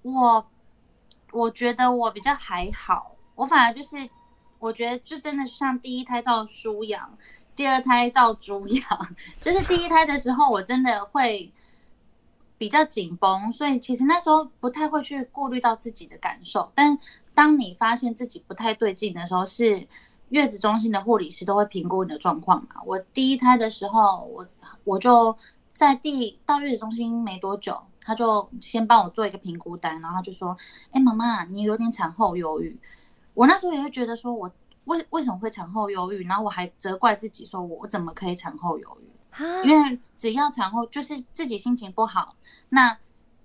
[0.03, 0.51] 我
[1.33, 3.97] 我觉得我比较还好，我反而就是
[4.59, 7.17] 我觉得就真的像第一胎照书养，
[7.55, 8.85] 第二胎照猪养，
[9.41, 11.53] 就是第一胎的时候我真的会
[12.59, 16.99] 比较紧绷，所以其实那时候不太会去顾虑到自己的感受，但
[17.35, 19.87] 当你发现自己不太对劲的时候，是
[20.31, 22.81] 月子中心的护理师都会评估你的状况嘛。
[22.87, 24.47] 我第一胎的时候，我
[24.85, 25.37] 我就
[25.75, 30.57] 在第到月子中心没多久，他就先帮我做一个评估单，然后就说
[30.93, 32.75] ：“哎，妈妈，你有点产后忧郁。”
[33.37, 34.51] 我那时候也会觉得说我
[34.87, 39.11] 为为什么会产后忧郁，然后我还责怪自己说我怎么可以产后忧郁。
[39.31, 42.35] 啊，因为只要产后就是自己心情不好，
[42.71, 42.97] 那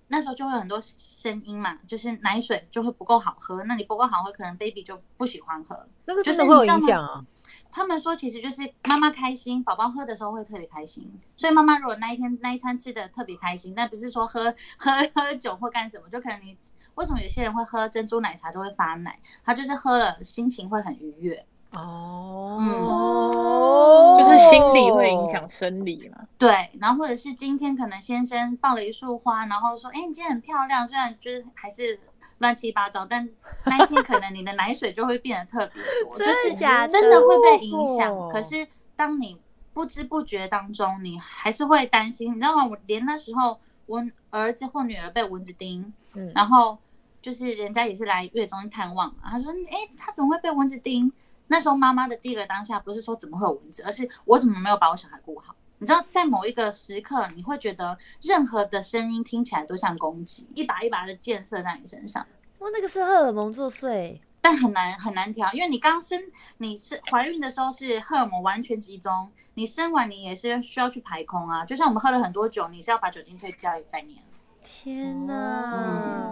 [0.08, 5.86] 那时候就会有很多声音嘛，就是奶水就会不够好喝，那你不够好喝，可能 baby 就不喜欢喝。
[6.06, 7.22] 那个就真的会有影响啊。
[7.70, 16.58] 他们说其实就是妈妈开心，宝宝喝的时候会特别开心，所以妈妈如果那一天那一餐吃的特别开心，但不是说喝 喝喝酒或干什么，就可能你
[16.96, 21.46] 为什么有些人会喝珍珠奶茶就会发奶，他就是喝了心情会很愉悦。
[21.74, 26.18] 哦，哦就是心理会影响生理嘛。
[26.38, 31.98] 对，然后或者是今天可能先生抱了一束花，然后说：“哎，你今天很漂亮。”虽然就是还是
[32.40, 33.30] 乱七八糟，但
[33.66, 36.56] 那一天可能你的奶水就会变得特别多，就是
[36.90, 38.30] 真的会被影响哦。
[38.34, 39.40] 可是当你
[39.72, 42.66] 不知不觉当中，你还是会担心，你知道吗？
[42.66, 43.58] 我连那时候
[43.92, 46.78] 我儿子或女儿被蚊子叮，嗯然后
[47.22, 51.12] 就是人家也是来月中心探望嘛，他说：“哎，他怎么会被蚊子叮？”
[51.48, 55.54] 那时候妈妈的第一个当下不是说怎么会有蚊子，而是我怎么没有把我小孩顾好。
[55.80, 62.26] 你知道，在某一个时刻，你会觉得任何的声音听起来都像攻击，一把一把的箭射在你身上，
[62.60, 66.22] 哇，那个是荷尔蒙作祟，但很难很难调，因为你刚生，
[66.60, 71.66] 你是怀孕的时候是荷尔蒙完全集中，你生完你也是需要去排空啊。
[71.66, 74.18] 就像我们喝了很多酒，你是要把酒精退掉一个概念。
[74.64, 75.34] 天哪！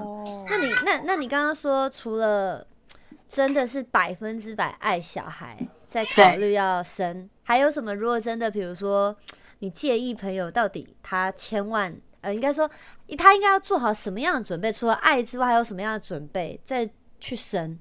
[0.04, 2.66] 哦那你那那你刚刚说，除了
[3.28, 7.94] 真的是百分之百爱小孩，在考虑要生，还有什么？
[7.96, 9.16] 如果真的，比如说
[9.60, 12.70] 你介意朋友到底他千万呃，应该说
[13.18, 14.72] 他应该要做好什么样的准备？
[14.72, 17.78] 除了爱之外，还有什么样的准备再去生？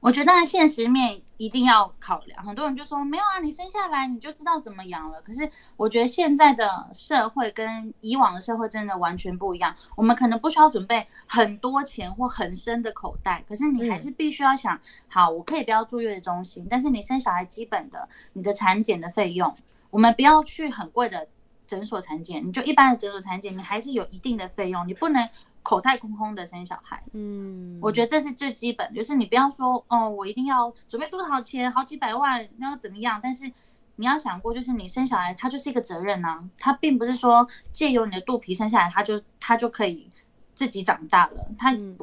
[0.00, 5.20] 我觉得现实面一定要考量，很多人就说没有啊，你生下来你就知道怎么养了。
[5.22, 19.54] 可是我觉得现在的社会跟以往的社会真的完全不一样，我们可能不需要准备很多钱或很深的口袋，可是你还是必须要想，好，我可以不要住月子中心，但是你生小孩基本的你的产检的费用，
[19.90, 21.28] 我们不要去很贵的
[21.66, 25.28] 诊所产检，你就一般的诊所产检，你还是有一定的费用，你不能
[25.66, 27.02] 口袋空空的生小孩。
[27.12, 33.18] 嗯，我觉得这是最基本，就是你不要说哦，我一定要准备多少钱，好几百万，那要怎么样？
[33.20, 33.50] 但是
[33.96, 40.08] 你要想过，就是你生小孩，它就是一个责任呐、它并不是说借由你的肚皮生下来，它就它就可以
[40.54, 41.98] 自己长大了，它嗯，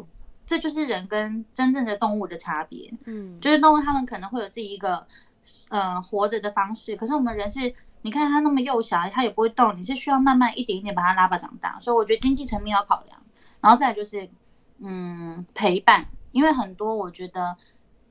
[0.46, 2.94] 这就是人跟真正的动物的差别。
[3.06, 5.08] 嗯，就是动物它们可能会有自己一个
[5.70, 13.23] 呃活着的方式，可是我们人是，你看它那么幼小，它也不会动，你是需要慢慢一点一点把它拉拔长大，所以我觉得经济层面要考量，
[13.64, 14.30] 然后再来就是
[14.80, 17.56] 嗯陪伴，因为很多我觉得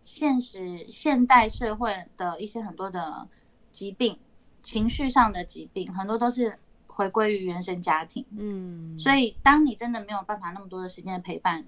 [0.01, 3.29] 现实现代社会的一些很多的
[3.71, 4.19] 疾病，
[4.63, 8.25] 情绪上的疾病，很多都是回归于原生家庭。
[8.39, 11.65] 嗯，所以，当你真的没有办法那么多的时间的陪伴，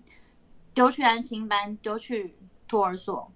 [0.73, 3.31] 丢去安亲班，丢去托儿所，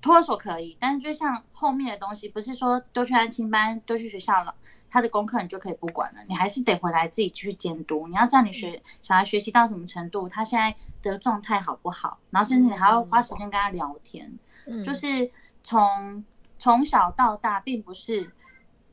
[0.00, 4.54] 托儿所可以，但是就像后面的东西，不是说丢去安亲班，丢去学校了，
[4.90, 8.08] 他的功课你就可以不管了，你还是得回来自己去监督。
[8.08, 14.30] 你要知道你学小孩学习到什么程度，他现在的状态好不好，然后甚至你还要花时间跟他聊天。
[14.66, 15.30] 嗯就是
[15.62, 16.24] 从
[16.58, 18.30] 从小到大，并不是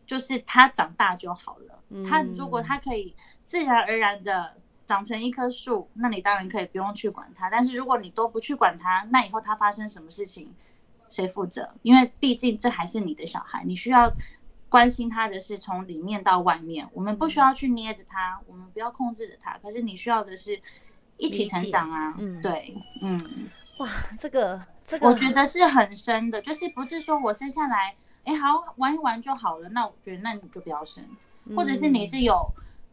[0.05, 2.03] 就是他长大就好了。
[2.07, 4.55] 他如果他可以自然而然的
[4.85, 7.49] 长成一棵树，那你当然可以不用去管他。
[7.49, 10.53] 但是如果你都不去管他，那以后他发生什么事情，
[11.09, 11.69] 谁负责？
[11.81, 14.11] 因为毕竟这还是你的小孩，你需要
[14.69, 20.59] 关心他的是从里面到外面，我们不需要去捏着他，我们不要控制着他，可是你需要的是
[21.17, 22.15] 一起成长啊。
[22.17, 23.49] 嗯对，嗯，
[23.79, 31.03] 哇，这个这个，我觉得是很深的，就是不是说我生下来，哎，好玩一玩就好了，那我觉得那你就不要生，
[31.55, 32.45] 或者是你是有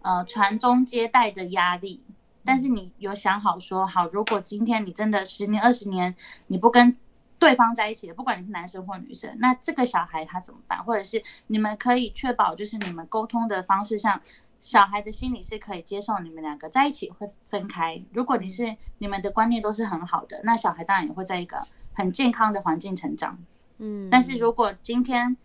[0.02, 2.02] 呃传宗接代的压力。
[2.46, 6.14] 但是你有想好说好，如果今天你真的十年、二十年
[6.48, 6.94] 你不跟
[7.44, 10.82] 对方在一起的，不管你是男生或女生，那这个小孩他怎么办？
[10.82, 14.18] 或者是你们可以确保，就是你们沟通的方式上，
[14.58, 18.02] 小孩的心理是可以接受你们两个在一起会分开。
[18.14, 23.38] 如果你是你们的观念都是很好的，那小孩当然也会在一个很健康的环境成长。
[23.76, 25.36] 嗯，但是如果今天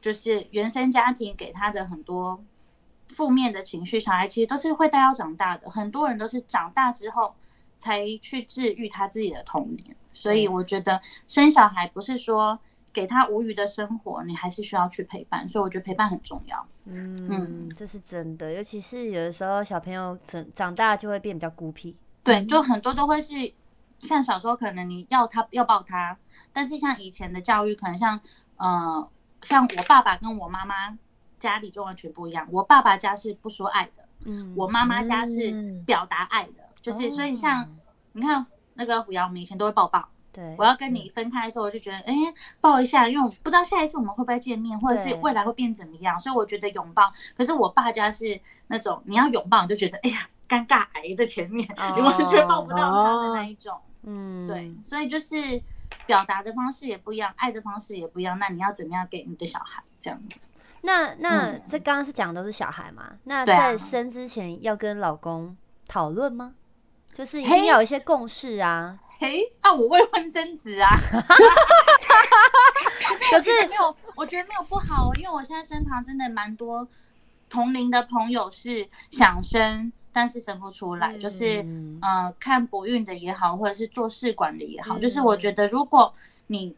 [0.00, 2.42] 就是原生家庭给他的很多
[3.08, 5.68] 负面的情绪，小孩其实都是会带到长大的。
[5.68, 7.34] 很多人都是长大之后
[7.78, 12.58] 才去治愈他自己的童年，所以我觉得生小孩不是说
[12.92, 15.48] 给他无余的生活，你还是需要去陪伴。
[15.48, 16.66] 所以我觉得陪伴很重要。
[16.86, 21.96] 嗯，这是真的，尤其是有的时候小朋友长长大就会变比较孤僻。
[22.24, 23.34] 对，就很多都会是
[24.00, 26.18] 像小时候可能你要他要抱他，
[26.52, 28.20] 但是像以前的教育，可能像
[28.56, 29.08] 呃
[29.42, 30.98] 像我爸爸跟我妈妈
[31.38, 32.48] 家里就完全不一样。
[32.50, 37.68] 我爸爸家是不说爱的，嗯，我妈妈家是嗯表达爱的，就是所以像哦
[38.12, 38.44] 你看
[38.78, 40.08] 那个虎瑶，我们以前都会抱抱。
[40.32, 42.14] 对，我要跟你分开的时候，我就觉得哎
[42.60, 47.12] 抱一下，因为我不知道下一次我们会不会见面，或者是未来会变怎么样，所以我觉得拥抱。
[47.36, 53.76] 可是我爸家是那种你要拥抱，你就觉得哎呀尴尬癌在前面，你完全抱不到他的那一种。
[54.02, 55.36] 嗯，对，所以就是
[56.06, 58.38] 表达的方式也不一样，爱的方式也不一样。
[58.38, 60.22] 那你要怎么样给你的小孩这样？
[60.82, 63.14] 那那嗯这刚刚是讲的都是小孩嘛？
[63.24, 65.56] 那在生之前要跟老公
[65.88, 66.54] 讨论吗？
[67.12, 67.56] 就是一嘿？
[67.56, 68.96] 定要有一些共识啊。
[69.18, 70.88] 嘿，啊，我未婚生子啊，
[73.30, 76.86] 可是没有，我觉得没有不好，因为我现在身旁真的蛮多
[77.50, 81.98] 同龄的朋友是想生，但是生不出来，就是嗯。
[82.00, 86.14] 呃看不孕的也好，或者是做试管的也好，嗯就是我觉得如果
[86.46, 86.76] 你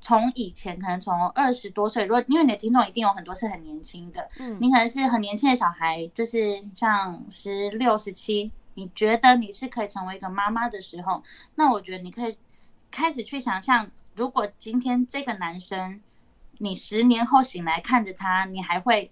[0.00, 4.58] 从以前可能从二十多岁，如果因为你的听众一定有很多是很年轻的，嗯。
[4.60, 11.20] 你可能是很年轻的小孩，就是像十六、十七，你觉得你是可以成为一个妈妈的时候，
[11.56, 12.38] 那我觉得你可以
[12.92, 16.00] 开始去想象，如果今天这个男生，
[16.58, 19.10] 你十年后醒来看着他，你还会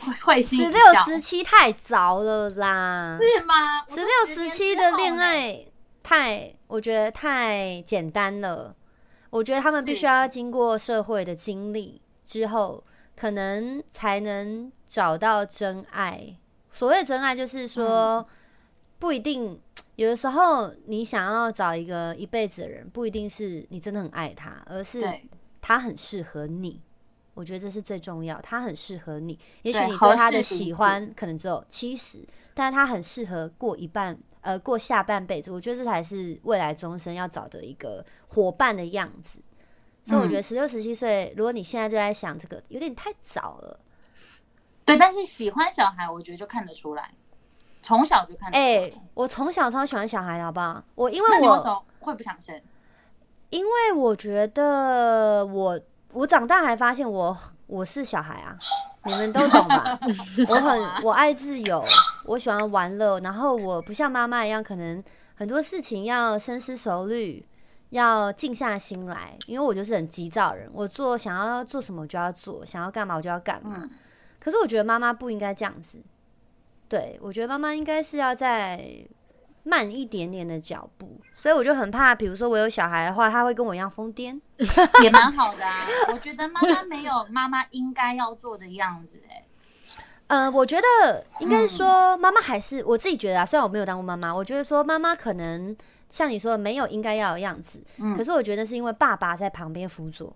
[0.00, 3.18] 会会心一十六、十七太早了啦。
[3.18, 3.86] 是吗？
[3.88, 5.64] 十六、十七的恋爱
[6.02, 8.76] 太，我觉得太简单了。
[9.30, 12.84] 我觉得他们必须要经过社会的经历之后，
[13.16, 16.36] 可能才能找到真爱。
[16.70, 18.28] 所谓的真爱，就是嗯说
[18.98, 19.60] 不一定。
[19.96, 25.04] 有的时候，你想要找一个一辈子的人，不一定是你真的很爱他，而是
[25.60, 26.80] 他很适合你。
[27.34, 29.36] 我觉得这是最重要，他很适合你。
[29.62, 35.50] 也许你对他的喜欢可能只有七十，但是他很适合过一半，呃，过下半辈子。
[35.50, 39.40] 我觉得这才是未来终身要找的一个伙伴的样子。
[40.04, 43.80] 所以我觉得嗯十六、十七岁，如果你现在就在想这个，有点太早了。
[44.84, 47.12] 对，但是喜欢小孩，我觉得就看得出来，
[47.82, 48.92] 从小就看哎、来。
[49.14, 50.82] 我从小超喜欢小孩的，好不好？
[50.94, 52.60] 我因为我会不想生？
[53.50, 55.80] 因为我觉得我
[56.12, 57.36] 我长大还发现我
[57.66, 58.58] 我是小孩啊，
[59.04, 59.98] 你们都懂吧？
[60.48, 61.84] 我很我爱自由，
[62.24, 65.02] 我喜欢玩乐，然后我不像妈妈一样，可能
[65.34, 67.46] 很多事情要深思熟虑，
[67.90, 73.80] 要静下心来，因为我就是很急躁人，我做想要做什么我就要做，想要干嘛我就要干嘛。
[73.82, 73.90] 嗯，
[74.38, 75.98] 可是我觉得妈妈不应该这样子，
[76.88, 78.82] 对我觉得妈妈应该是要在
[79.64, 84.40] 慢一点点的脚步，所以我就很怕，比如说我有小孩的话，他会跟我一样疯癫。
[85.02, 85.86] 也蛮好的啊。
[86.12, 89.44] 我觉得妈妈没有妈妈应该要做的样子、哎，
[90.28, 95.76] 呃，我觉得应该说，妈妈还是我自己觉得啊，虽然我没有当过妈妈，我觉得说妈妈可能
[96.08, 100.34] 像你说的没有应该要的样子，嗯可是我觉得是因为爸爸在旁边辅佐。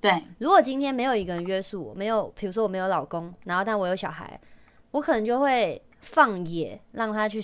[0.00, 4.40] 对，如果今天没有一个人约束我，没有，比如说我没有老公，然后但我有小孩，
[4.92, 7.42] 我可能就会放野让他去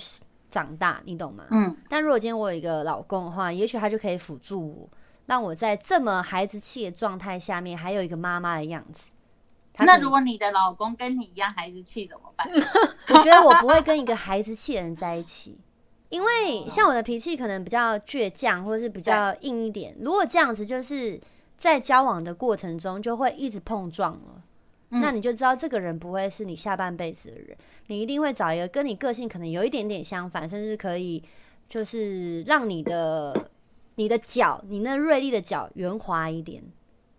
[0.49, 1.45] 长大，你懂吗？
[1.51, 4.89] 嗯，但如果今天我有一个老公的话，也许他就可以辅助我，
[5.25, 9.09] 让我在这么孩子气的状态下面，还有一个妈妈的样子。
[9.79, 12.49] 那如果你的老公跟你一样孩子气怎么办？
[13.09, 15.57] 我觉得我不会跟一个孩子气的人在一起，
[16.09, 19.95] 因为像我的脾气可能比较倔强，或者是比较硬一点。
[20.01, 21.19] 如果这样子，就是
[21.57, 24.43] 在交往的过程中就会一直碰撞了。
[24.91, 27.55] 嗯那你就知道这个人不会是你下半辈子的人，
[27.87, 31.23] 你一定会找一个跟你个性可能有一点点相反，甚至可以
[31.67, 33.49] 就是让你的
[33.95, 36.63] 你的脚，你那锐利的脚圆滑一点。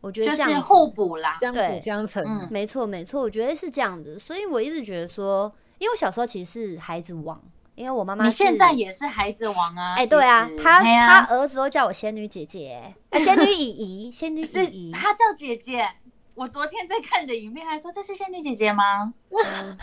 [0.01, 1.37] 我觉得就是这样互补啦。
[1.39, 2.25] 相辅相成。
[2.27, 7.39] 嗯没错，没错，我觉得是这样子，所以我一直觉得说，因为我小时候其实是孩子王，
[7.75, 9.95] 因为我妈妈你现在也是孩子王啊！
[9.97, 15.87] 哎、其对啊实，他啊他儿子都叫我仙女姐姐，啊，仙女姨姨，仙女是姨姨，她叫姐姐。
[16.41, 19.13] 我昨天在看你的影片，还说这是仙女姐姐吗？
[19.31, 19.79] 嗯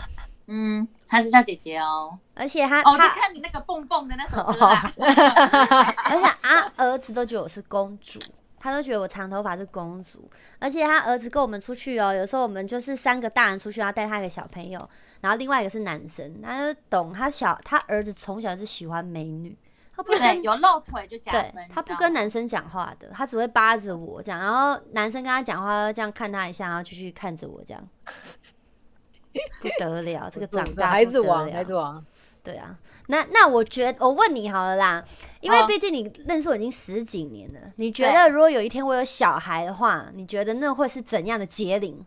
[0.48, 2.18] 嗯，她是叫姐姐哦。
[2.34, 4.92] 而且他哦，我在，看你那个蹦蹦的那首歌啊。
[4.98, 8.20] 而且啊，儿子都觉得我是公主。
[8.60, 10.28] 他都觉得我长头发是公主，
[10.58, 14.90] 而且他儿子跟我们出去哦，有时候我们就是三个大人出去，然后带他一个小朋友，
[15.22, 19.56] 然后另外一个是男生，他就懂他小他儿子从小是喜欢美女，
[19.98, 21.68] 他不对，跟有露腿就加对分。
[21.74, 27.84] 他不跟男生讲话的，他只会扒着我这样，然后男生跟他讲话这样看他一下，然后继续看着我这样，
[29.60, 32.06] 不得了，这个长大孩子王，孩子王。
[32.44, 32.78] 对啊，
[33.08, 35.04] 那那我觉得我问你好了啦，
[35.42, 42.06] 因为哦毕竟你认识我已经十几年了，你觉得如果有一天我有小孩的话，你觉得那会是怎样的结龄？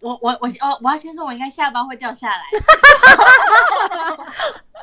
[0.00, 2.42] 我我我哦，我要先说，我应该下巴会掉下来。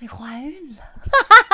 [0.00, 0.82] 你怀孕了？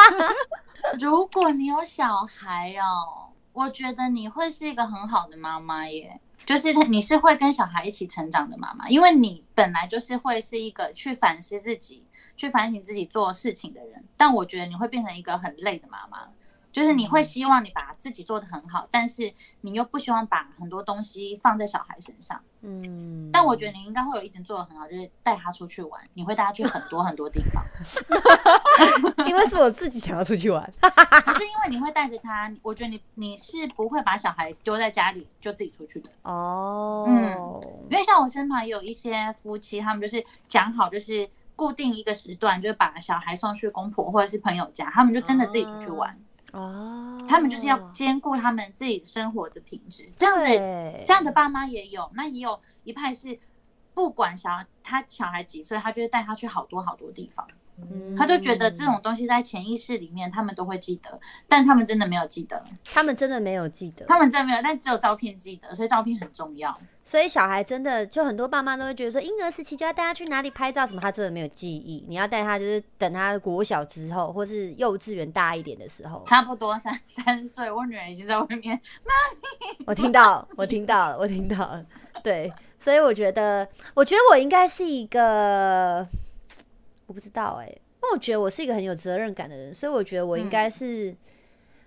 [1.00, 6.20] 如果你有小孩哦，我觉得你会是一个很好的妈妈耶。
[6.44, 14.04] 就是你是会跟小孩一起成长的妈妈，因为你本来就是会是一个去反思自己、去反省自己做事情的人。
[14.14, 16.28] 但我觉得你会变成一个很累的妈妈，
[16.70, 19.32] 就是你会希望你把自己做得很好，但是
[19.62, 22.38] 你又不希望把很多东西放在小孩身上。
[22.66, 27.62] 嗯，但我觉得你应该会有一点做的很好，就是带他出去玩，你会带他去很多很多地方。
[29.28, 36.08] 因为是我自己想要出去玩，可是因为你会带着他，我觉得你你是不会把小孩丢在家里就自己出去的。
[36.22, 37.60] 哦，嗯
[37.90, 46.18] 因为像我身旁也有一些夫妻，他们就是讲好，就是固定一个时段，就是把小孩送去公婆或者是朋友家，他们就真的自己出去玩。
[46.54, 53.36] 哦，他们就是要兼顾他们自己生活的品质，这样子对这样的爸妈也有，那也有一派是
[53.92, 57.44] 不管小孩他小孩几岁，他就会带他去好多好多地方。
[57.80, 61.18] 嗯他就觉得这种东西在潜意识里面，他们都会记得，
[61.48, 66.76] 但他们真的没有记得，他们真的没有记得，他们真的没有，但只有照片记得，所以照片很重要。
[67.06, 72.02] 所以小孩真的就很多爸妈都会觉得说，婴儿时期就要带他去哪里拍照什么，他真的没有记忆。
[72.08, 76.22] 你要带他就是等他国小之后，或是幼稚园大一点的时候。
[76.24, 78.80] 差不多三三岁，我女儿已经在外面。
[79.04, 81.84] 妈咪我听到，我听到了，我听到了。
[82.22, 86.06] 对，所以我觉得，我觉得我应该是一个，
[87.06, 91.14] 我不知道哎、因为我觉得我是一个很有责任感的人，所以我觉得我应该是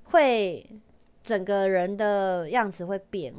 [0.03, 0.65] 会
[1.23, 3.33] 整个人的样子会变，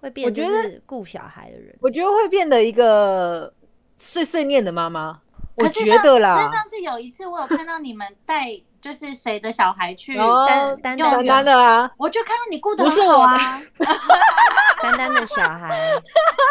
[0.00, 1.76] 会变，我觉得就是顾小孩的人。
[1.80, 3.52] 我觉得会变得一个
[3.98, 5.20] 碎碎念的妈妈。
[5.56, 8.50] 我是觉得啦上次有一次，我有看到你们带
[8.80, 13.62] 就是谁的小孩去，哦丹丹丹的啊，我就看到你顾得不是很好我啊。
[14.82, 15.92] 丹丹的小孩，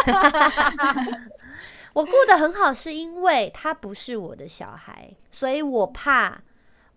[1.94, 6.42] 我顾得很好，是因为他不是我的小孩，所以我怕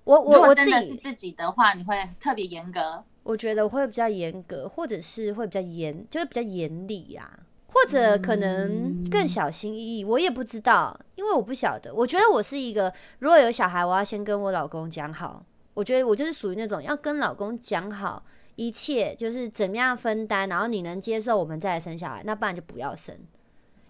[0.04, 3.04] 我我我自己，真的是自己的话，你会特别严格。
[3.22, 7.28] 我觉得我会比较严格，或者是会比较严，就是比较严厉呀，
[7.66, 11.92] 或者可能更小心翼翼，我也不知道，因为我不晓得。
[11.92, 15.44] 我觉得我是一个，如果有小孩，我要先跟我老公讲好。
[15.74, 18.24] 我觉得我就是属于那种要跟老公讲好
[18.54, 23.14] 一切，就是怎么样分担，然后你能接受，我们再来生小孩，那不然就不要生。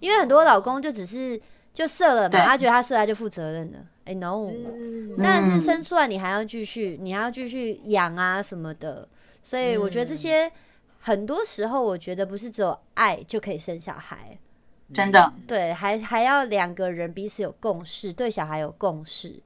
[0.00, 1.40] 因为很多老公就只是
[1.72, 3.78] 就射了嘛，他觉得他射他就负责任了。
[4.04, 5.14] 哎、no，嗯。
[5.18, 9.08] 但是嗯生出来你还要继续，你还要继续养啊什么的，
[9.42, 10.50] 所以我觉得这些
[11.00, 14.38] 很多时候，我觉得不是只有爱就可以生小孩，
[14.94, 19.40] 真的，对，还还要两个人彼此有共识，对小孩有共识，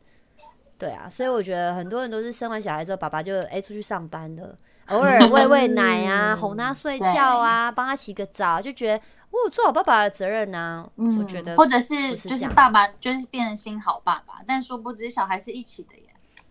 [0.81, 4.59] 对啊，所以我觉得很多人都是生完小孩之后，爸爸就哎、出去上班了，
[4.89, 16.05] 偶尔喂喂奶啊，哄他睡觉啊，帮他洗个澡，就觉得哦，做好爸爸的责任呐、嗯，我觉得或者是就是爸爸就是变成新好爸爸，但殊不知小孩是一起的耶。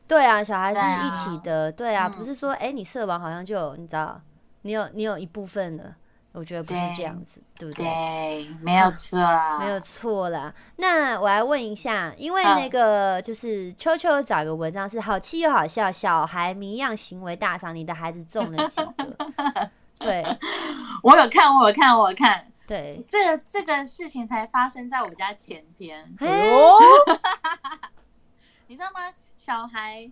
[0.08, 4.22] 对啊，小孩是一起的，对啊，嗯不是说哎、你射完好像就有你知道，
[4.62, 5.96] 你有你有一部分了，
[6.40, 7.84] 我觉得不是这样子，对不对？
[7.86, 9.20] 对，没有错，
[9.60, 10.54] 没有错啦。
[10.78, 19.72] 那我来问一下，因为那个就是秋秋找个文章是好气又好笑，小孩迷样行为大赏，你的孩子中了几个？
[20.00, 20.24] 对
[21.04, 22.50] 我有看，我有看，我有看。
[22.66, 26.78] 对，这个这个事情才发生在我家前天，哎哦，
[28.68, 29.12] 你知道吗？
[29.36, 30.10] 小孩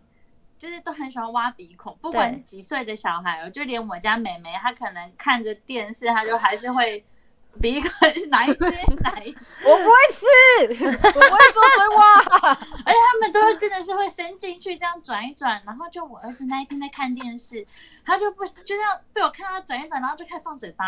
[0.57, 7.05] 就是都很喜欢挖鼻孔，不管是几岁的小孩哦，就连我家妹妹，她可能看着电视，她就还是会
[7.61, 7.89] 鼻孔
[8.29, 12.53] 哪一边 哪一，我不会吃， 我不会做水挖。
[12.85, 17.65] 而且他们都会真的是会伸进去这样转一转，然后就我儿子那一天在看电视，
[18.05, 20.85] 他就不就这样被我看到他转一转，然后就开始放嘴巴，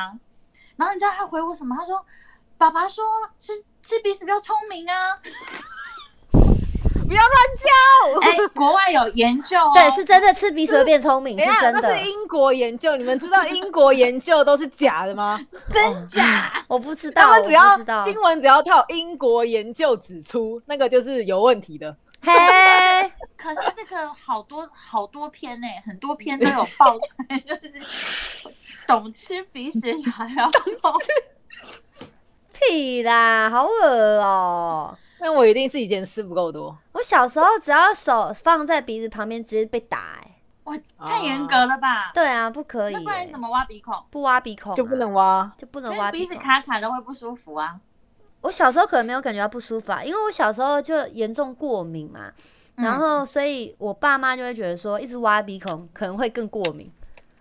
[0.76, 1.76] 然后你知道他回我什么？
[1.76, 2.05] 他说
[2.57, 3.03] ：“爸爸说
[3.39, 5.20] 吃吃鼻屎比较聪明啊。
[7.10, 7.68] 不要乱叫。”
[8.22, 12.07] 哎，国外有研究哦，对，是真的吃鼻屎会变聪明，是真的那是。
[12.07, 15.39] 英国研究，你们知道英国研究都是假的吗？
[15.74, 16.64] 真假？
[16.68, 18.03] 我不知道，我他们只要不知道。
[18.05, 21.95] 新闻只要套英国研究指出，那个就是有问题的。
[22.22, 22.32] 嘿，
[23.38, 27.74] 可是这个好多好多篇呢、很多篇都有爆出来， 就是
[28.86, 30.93] 懂吃鼻屎小孩要痛。
[32.51, 36.78] 屁啦，好恶哦、那我一定是以前吃不够多。
[36.93, 40.36] 我小时候只要手放在鼻子旁边，直接被打、欸。
[40.65, 40.76] 哇，
[41.07, 42.11] 太严格了吧？
[42.13, 43.93] 对啊，不可以、那不然你怎么挖鼻孔？
[44.09, 45.51] 不挖鼻孔啊、就不能挖。
[45.57, 46.38] 就不能挖鼻孔？
[46.38, 47.80] 卡卡的会不舒服啊。
[48.41, 52.32] 我小时候可能没有感觉到不舒服啊，因为我小时候就严重过敏嘛，
[52.76, 56.89] 嗯然后所以我爸妈就会觉得说，一直挖鼻孔可能会更过敏。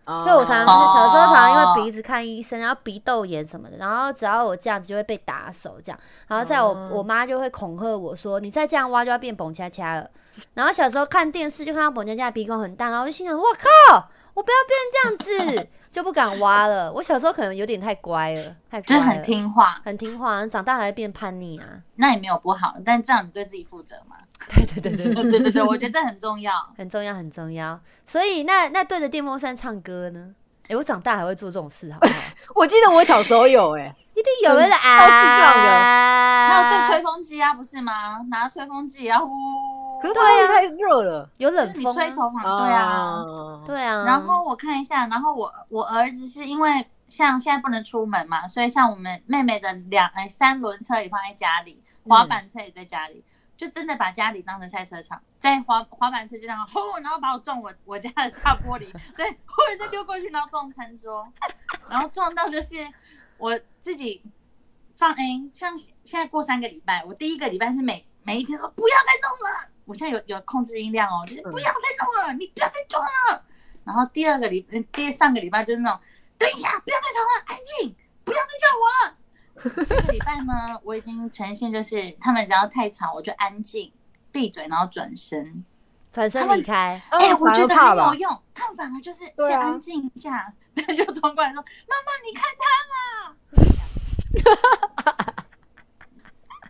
[0.08, 0.90] 所所以我常常哦。
[0.94, 6.88] 小时候常常因为鼻子看医生，然后鼻窦炎什么的，然后只要我这样子就会被打手这样，然后在我、哦。
[6.92, 10.08] 我妈就会恐吓我说，你再这样挖就要变蹦恰恰了。
[10.54, 16.92] 然后小时候看电视就看到蹦恰恰鼻孔很大，然后我就心想，我靠，我不要变这样子，就不敢挖了。
[16.92, 21.66] 我小时候可能有点太乖了，太乖了，就是很听话，很听话，长大还会变叛逆啊。
[21.96, 24.16] 那也没有不好，但这样你对自己负责嘛？
[24.54, 26.52] 对对对对对 对对，我觉得这很重要。
[26.76, 27.78] 很重要很重要。
[28.06, 30.34] 所以那那对着电风扇唱歌呢？
[30.68, 32.14] 诶，我长大还会做这种事，好不好？
[32.54, 38.18] 我记得我小时候有哎、一定有人超市这啊，还有对吹风机啊，不是吗？
[38.28, 41.30] 拿吹风机也要呼，可是它太热了。
[41.36, 42.82] 有冷风你，吹头发，对啊。
[42.82, 44.02] 啊，对啊。
[44.04, 53.22] 然后我看一下，然后我我儿子是因为像现在不能出门嘛，所以像我们妹妹的两哎三轮车也放在家里，滑板车也在家里，
[53.56, 61.24] 就真的把家里当成赛车场，在滑滑板车就这样轰，然后把我撞我我家的大玻璃，对，或者是溜过去，然后撞餐桌，
[61.88, 62.74] 然后撞到就是
[63.38, 64.22] 我自己
[64.94, 73.44] 放哎，像现在过三个礼拜，我第一个礼拜是每每一天说不要再弄了，我现在有有控制音量哦，就是不要再弄了，你不要再装了。
[73.84, 76.00] 然后第二个礼，呃第上个礼拜就是那种，
[76.36, 79.16] 等一下，不要再吵了，安静，不要再叫我了。
[79.86, 83.92] 这个礼拜呢，我已经呈现就是他们只要太吵，我就安静，
[84.30, 85.64] 闭嘴，然后转身。
[86.10, 88.14] 转身离开，哎、我觉得很有？
[88.14, 93.36] 用，他们反而就是先安静一下，他就冲过来说：“妈妈，你看他啦。”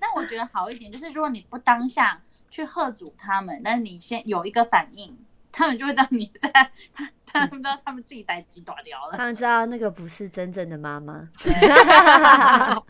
[0.00, 2.20] 但我觉得好一点，就是如果你不当下
[2.50, 5.16] 去喝阻他们，但是你先有一个反应，
[5.50, 6.50] 他们就会知道你在，
[6.92, 9.16] 他他们知道他们自己逮鸡打掉了。
[9.16, 11.28] 他们知道那个不是真正的妈妈。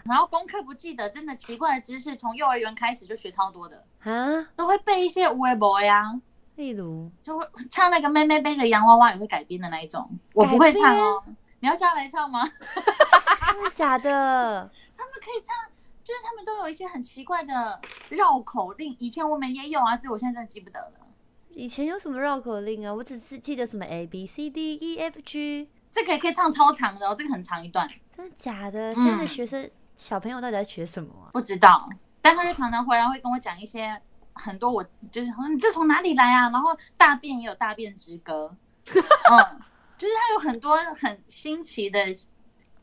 [0.04, 6.12] 然后功课不记得，真的奇怪的知识，从幼儿园开始就学超多的，啊，都会背一些无为博呀，
[6.58, 11.22] 例如就会 唱那个妹妹背着洋娃娃也会改编的那一种，我不会唱哦。
[11.60, 12.44] 你要叫他来唱吗？
[13.46, 14.70] 真的假的？
[14.98, 15.54] 他们可以唱，
[16.04, 17.80] 就是他们都有一些很奇怪的
[18.10, 18.94] 绕口令。
[18.98, 20.92] 以前我们也有啊，只是我现在真的记不得了。
[21.50, 22.92] 以前有什么绕口令啊？
[22.92, 28.92] 我只是记得什么 A B C D E F G，这个也可以唱超长的哦，这个很长一段，真的假的？
[28.92, 31.30] 嗯现在的学生小朋友到底在学什么啊？
[31.32, 31.88] 不知道。
[32.20, 34.00] 但他就常常回来会跟我讲一些
[34.38, 36.48] 很多我就是说你这从哪里来啊？
[36.50, 38.54] 然后大便也有大便之歌，
[38.86, 39.60] 嗯，
[39.98, 42.00] 就是他有很多很新奇的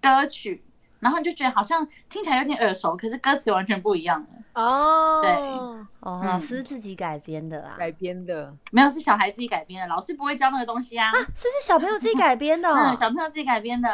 [0.02, 0.64] 歌曲，
[1.00, 4.28] 然后你就觉得好像听起来有点耳熟，可是歌词完全不一样了。
[4.62, 11.12] 哦，对哦，嗯老师自己改编的啦，改编的，没有是小孩自己改编的，老师不会教那个东西啊。
[11.12, 13.90] 所以是小朋友自己改编的、 嗯，哦，小朋友自己改编的。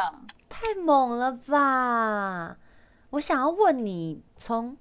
[0.49, 2.55] 太猛了吧！
[3.12, 4.78] 我想要问你，从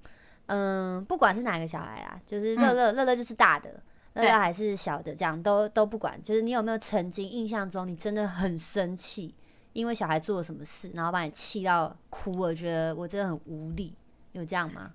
[0.47, 3.81] 嗯，不管是哪个小孩啊，就是乐乐，乐乐就是大的，
[4.13, 6.21] 乐乐还是小的，这样都都不管。
[6.21, 9.33] 就是你有没有曾经印象中，你真的很生气，
[9.73, 13.95] 因为小孩做了什么事，然后把你气到哭我，觉得我真的很无力，
[14.33, 14.91] 有这样吗？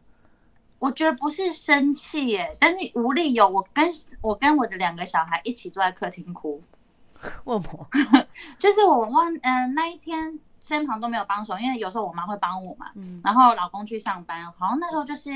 [0.79, 3.49] 我觉得不是生气耶，但是无力有。
[3.49, 3.89] 我跟
[4.21, 6.63] 我跟我的两个小孩一起坐在客厅哭，
[7.45, 7.89] 问我，
[8.61, 13.21] 就是我忘嗯、那一天身旁都没有帮手，因为有时候我妈会帮我嘛，嗯。
[13.23, 15.31] 然后老公去上班，好像那时候就是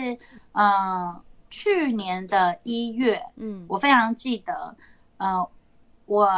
[0.50, 3.64] 呃去年的一月，嗯。
[3.68, 4.76] 我非常记得，
[5.18, 5.48] 呃，
[6.06, 6.28] 我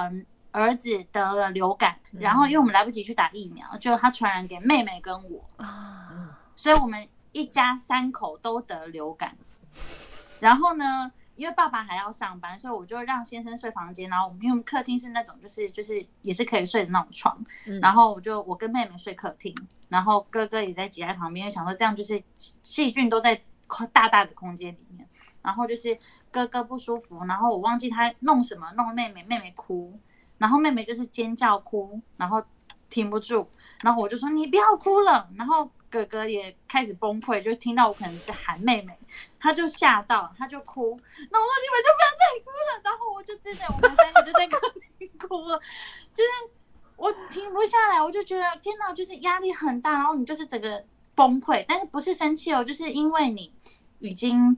[0.51, 9.35] 儿子得了流感，然后因为我们来不及去打疫苗，就他传染给妹妹跟我，啊，所以我们一家三口都得流感。
[10.39, 17.81] 然后呢，因为爸爸还要上班，所以我就让先生睡房间，然后我们因为客厅是那种就是就是也是可以睡的那种床，嗯。
[17.81, 19.55] 然后我就我跟妹妹睡客厅，
[19.89, 23.41] 然后哥哥也在挤在旁边，想说这样就是细菌都在
[23.93, 25.09] 大大的空间里面，
[25.41, 25.99] 然后就是
[26.31, 29.99] 哥哥不舒服，然后我忘记他弄什么弄妹妹，妹妹哭，
[30.39, 32.45] 然后妹妹就是尖叫哭，然后
[32.91, 33.49] 停不住，
[33.81, 38.99] 然后我就说你不要哭了，然后哥哥也开始崩溃，就听到我可能在喊妹妹，
[39.39, 40.99] 他就吓到，他就哭，
[41.31, 44.59] 那我说你们就不要再哭了，然后我就真的我们三个就在客
[44.99, 45.61] 厅哭了，
[46.15, 46.31] 就是
[46.97, 50.83] 我停不下来，我就觉得天哪，就是压力很大，然后你就是整个
[51.15, 53.53] 崩溃，但是不是生气哦，就是因为你
[53.99, 54.57] 已经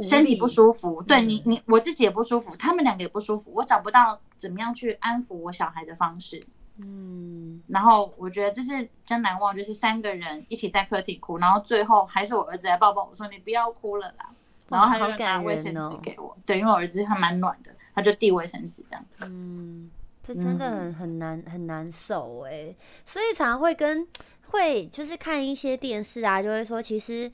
[0.00, 6.44] 身体不舒服，对你你我自己也不舒服，他们两个也不舒服，我找不到怎么样去安抚我小孩的方式。
[6.78, 14.26] 嗯，然后我觉得这是真难忘，就是三个人一起在客厅哭，然后最后还是我儿子来抱抱我说你不要哭了啦，
[14.68, 19.04] 然后他就拿卫生纸给我，对，因为我儿子还蛮暖的，他就递卫生纸这样。
[19.20, 19.90] 嗯，
[20.22, 22.74] 这真的很很难很难受哎，
[23.04, 24.06] 所以常常会跟
[24.50, 27.30] 会就是看一些电视啊，就会说其实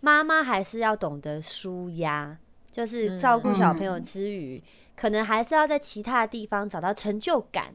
[0.00, 2.36] 妈妈还是要懂得舒压，
[2.70, 4.62] 就是照顾小朋友之余，
[4.94, 7.74] 可能还是要在其他的地方找到成就感，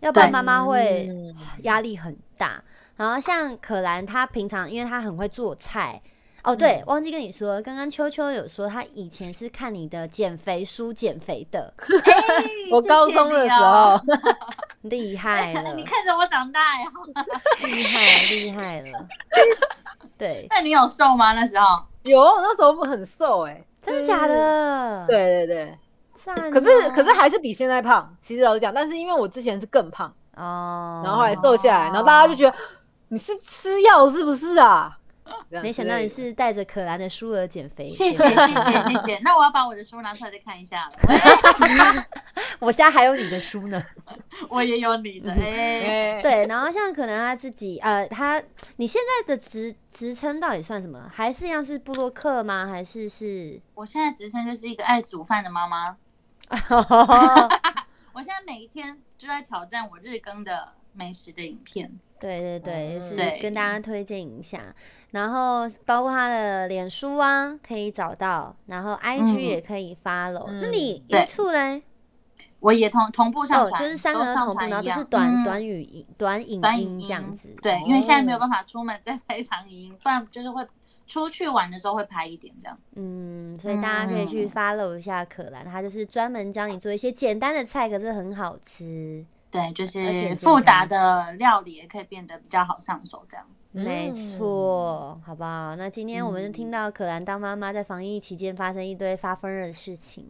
[0.00, 2.62] 要不然妈妈会嗯压力很大。
[2.96, 6.00] 然后像可兰，她平常因为她很会做菜。
[6.42, 11.72] 哦，对，忘记跟你说，刚刚秋秋有说她以前是看你的减肥书减肥的，
[12.72, 14.00] 我高中的时候，
[14.82, 16.86] 厉害了， 你看着我长大呀。
[17.62, 19.06] 厉害厉害了。
[20.16, 21.32] 对，那你有瘦吗？
[21.34, 21.84] 那时候？
[22.04, 25.78] 有那时候不很瘦哎、真的假的？，对对对，
[26.36, 26.50] 赞哦。
[26.50, 28.14] 可是可是还是比现在胖。
[28.20, 32.56] 其实老实讲，但是因为我之前是更胖，哦，然后后来瘦下来，然后大家就觉得
[33.08, 34.96] 你是吃药是不是啊？
[35.62, 37.88] 没想到你是带着可兰的书而减肥。
[37.88, 39.18] 谢谢谢谢谢 谢。
[39.22, 42.06] 那我要把我的书拿出来再看一下了。
[42.58, 43.80] 我家还有你的书呢。
[44.50, 48.42] 我也有你的对，然后像可能他自己，呃，他
[48.76, 51.08] 你现在的职职称到底算什么？
[51.14, 52.66] 还是一样是布洛克吗？
[52.66, 53.60] 还是是？
[53.74, 55.96] 我现在职称就是一个爱煮饭的妈妈。
[58.12, 61.98] 我现在每一天就在挑战我日更的美食的影片。
[62.18, 64.74] 对对对，嗯是跟大家推荐一下。
[65.12, 70.46] 然后包括他的脸书啊，可以找到，然后 IG 嗯也可以 follow。
[70.48, 71.82] 那嗯你对 YouTube 嘞？
[72.60, 77.48] 我也同同步上哦，传，就是三个同步，然后是短嗯短语音、短影短影音音这样子。
[77.62, 80.62] 对，因为现在没有哦办法出门再拍长影音，不然就是会
[81.10, 82.78] 出去玩的时候会拍一点这样。
[82.94, 89.26] 嗯，所以大家可以去嗯 follow 一下可兰，他就是专门教你做一些简单的菜，可是很好吃。
[89.50, 93.44] 对，就是复杂的料理也可以变得比较好上手这样。
[93.72, 95.76] 没嗯错，好不好？
[95.76, 100.28] 那今天我们就听到可兰当妈妈在防疫期间发生一堆发疯的事情。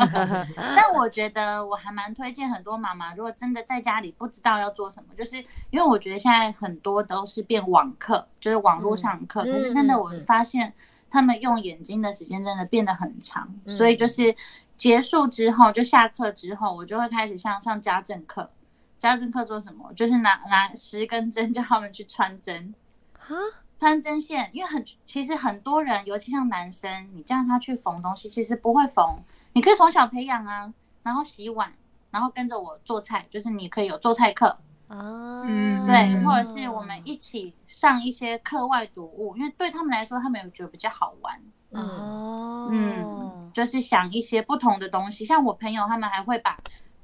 [0.56, 5.36] 但我觉得我还蛮推荐很多妈妈，如果真的在家里不知道要做什么，就是
[5.70, 10.72] 因为我觉得现在很多都是变网课，就是网络上课，嗯可是真的我发现
[11.10, 14.34] 他们用眼睛的时间真的变得很长，嗯所以就是
[14.74, 18.48] 结束之后，就下课之后，我就会开始像上家政课。
[19.08, 19.90] 家政课做什么？
[19.94, 22.74] 就是拿拿十根针叫他们去穿针，
[23.18, 23.28] 啊，
[23.78, 29.04] 穿针线，因为很其实很多人，尤其像男生，你叫他去缝东西，其实不会缝。
[29.54, 30.72] 你可以从小培养啊，
[31.02, 31.72] 然后洗碗，
[32.10, 34.46] 然后跟着我做菜，就是你可以有做菜课，
[34.88, 41.40] 啊，嗯对，嗯或者是我们一起上一些课外读物，因为对他们来说，他们有觉得比较好玩。
[41.72, 46.58] 嗯哦，嗯，就是想一些不同的东西，像我朋友他们还会把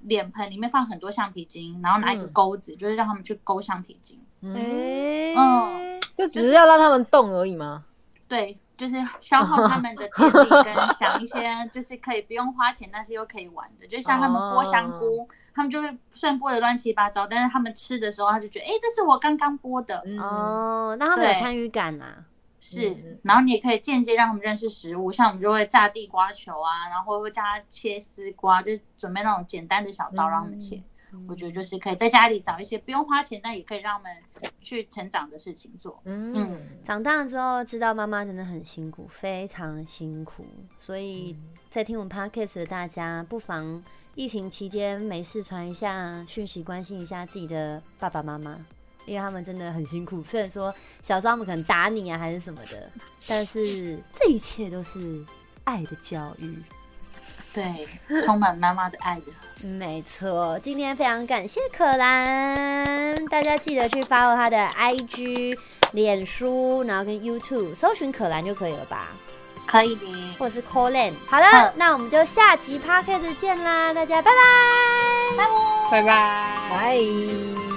[0.07, 2.33] 脸盆里面放很多橡皮筋，然后拿一个嗯。
[2.33, 4.21] 钩子，就是让他们去勾橡皮筋。
[4.41, 7.85] 嗯，就只是要让他们动而已吗？
[8.29, 21.41] 对，就是消耗他们的体力，跟 想一些就是可以不用花钱，但是又可以玩的，就像他们剥香菇，他们就会虽然剥的乱七八糟，但是他们吃的时候，他就觉得，哎、这是我刚刚剥的，嗯，哦，那他们有对。
[21.41, 22.25] 参与感呐。
[22.67, 30.83] 是嗯，然后你也可以间接让他们认识食物，像我们就会炸地瓜球啊，然后会叫他切丝瓜，就是准备那种简单的小刀让他们切。
[31.27, 34.13] 我觉得就是可以在家里找一些不用花钱，但也可以让他们
[34.61, 35.99] 去成长的事情做。
[36.05, 40.45] 嗯嗯长大之后知道妈妈真的很辛苦，非常辛苦，
[40.79, 41.35] 所以
[41.71, 43.83] 在听我们 podcast 的大家，不妨
[44.15, 48.59] 疫情期间没事传一下讯息，关心一下自己的爸爸妈妈，
[49.07, 50.23] 因为他们真的很辛苦。
[50.25, 52.91] 虽然说小时候他们可能打你啊，还是什么的，
[53.27, 55.25] 但是这一切都是
[55.65, 56.63] 爱的教育。
[57.53, 57.89] 对，
[58.23, 59.33] 充满妈妈的爱的。
[59.67, 65.59] 没错，今天非常感谢可兰，大家记得去 follow 她的 IG、
[65.93, 69.09] 脸书，然后跟 YouTube，搜寻可兰就可以了吧？
[69.67, 71.15] 可以的，或者是 call in。
[71.27, 75.49] 好了好，那我们就下集 podcast 见啦，大家拜拜。
[75.91, 76.69] 拜拜。
[76.71, 77.76] 拜。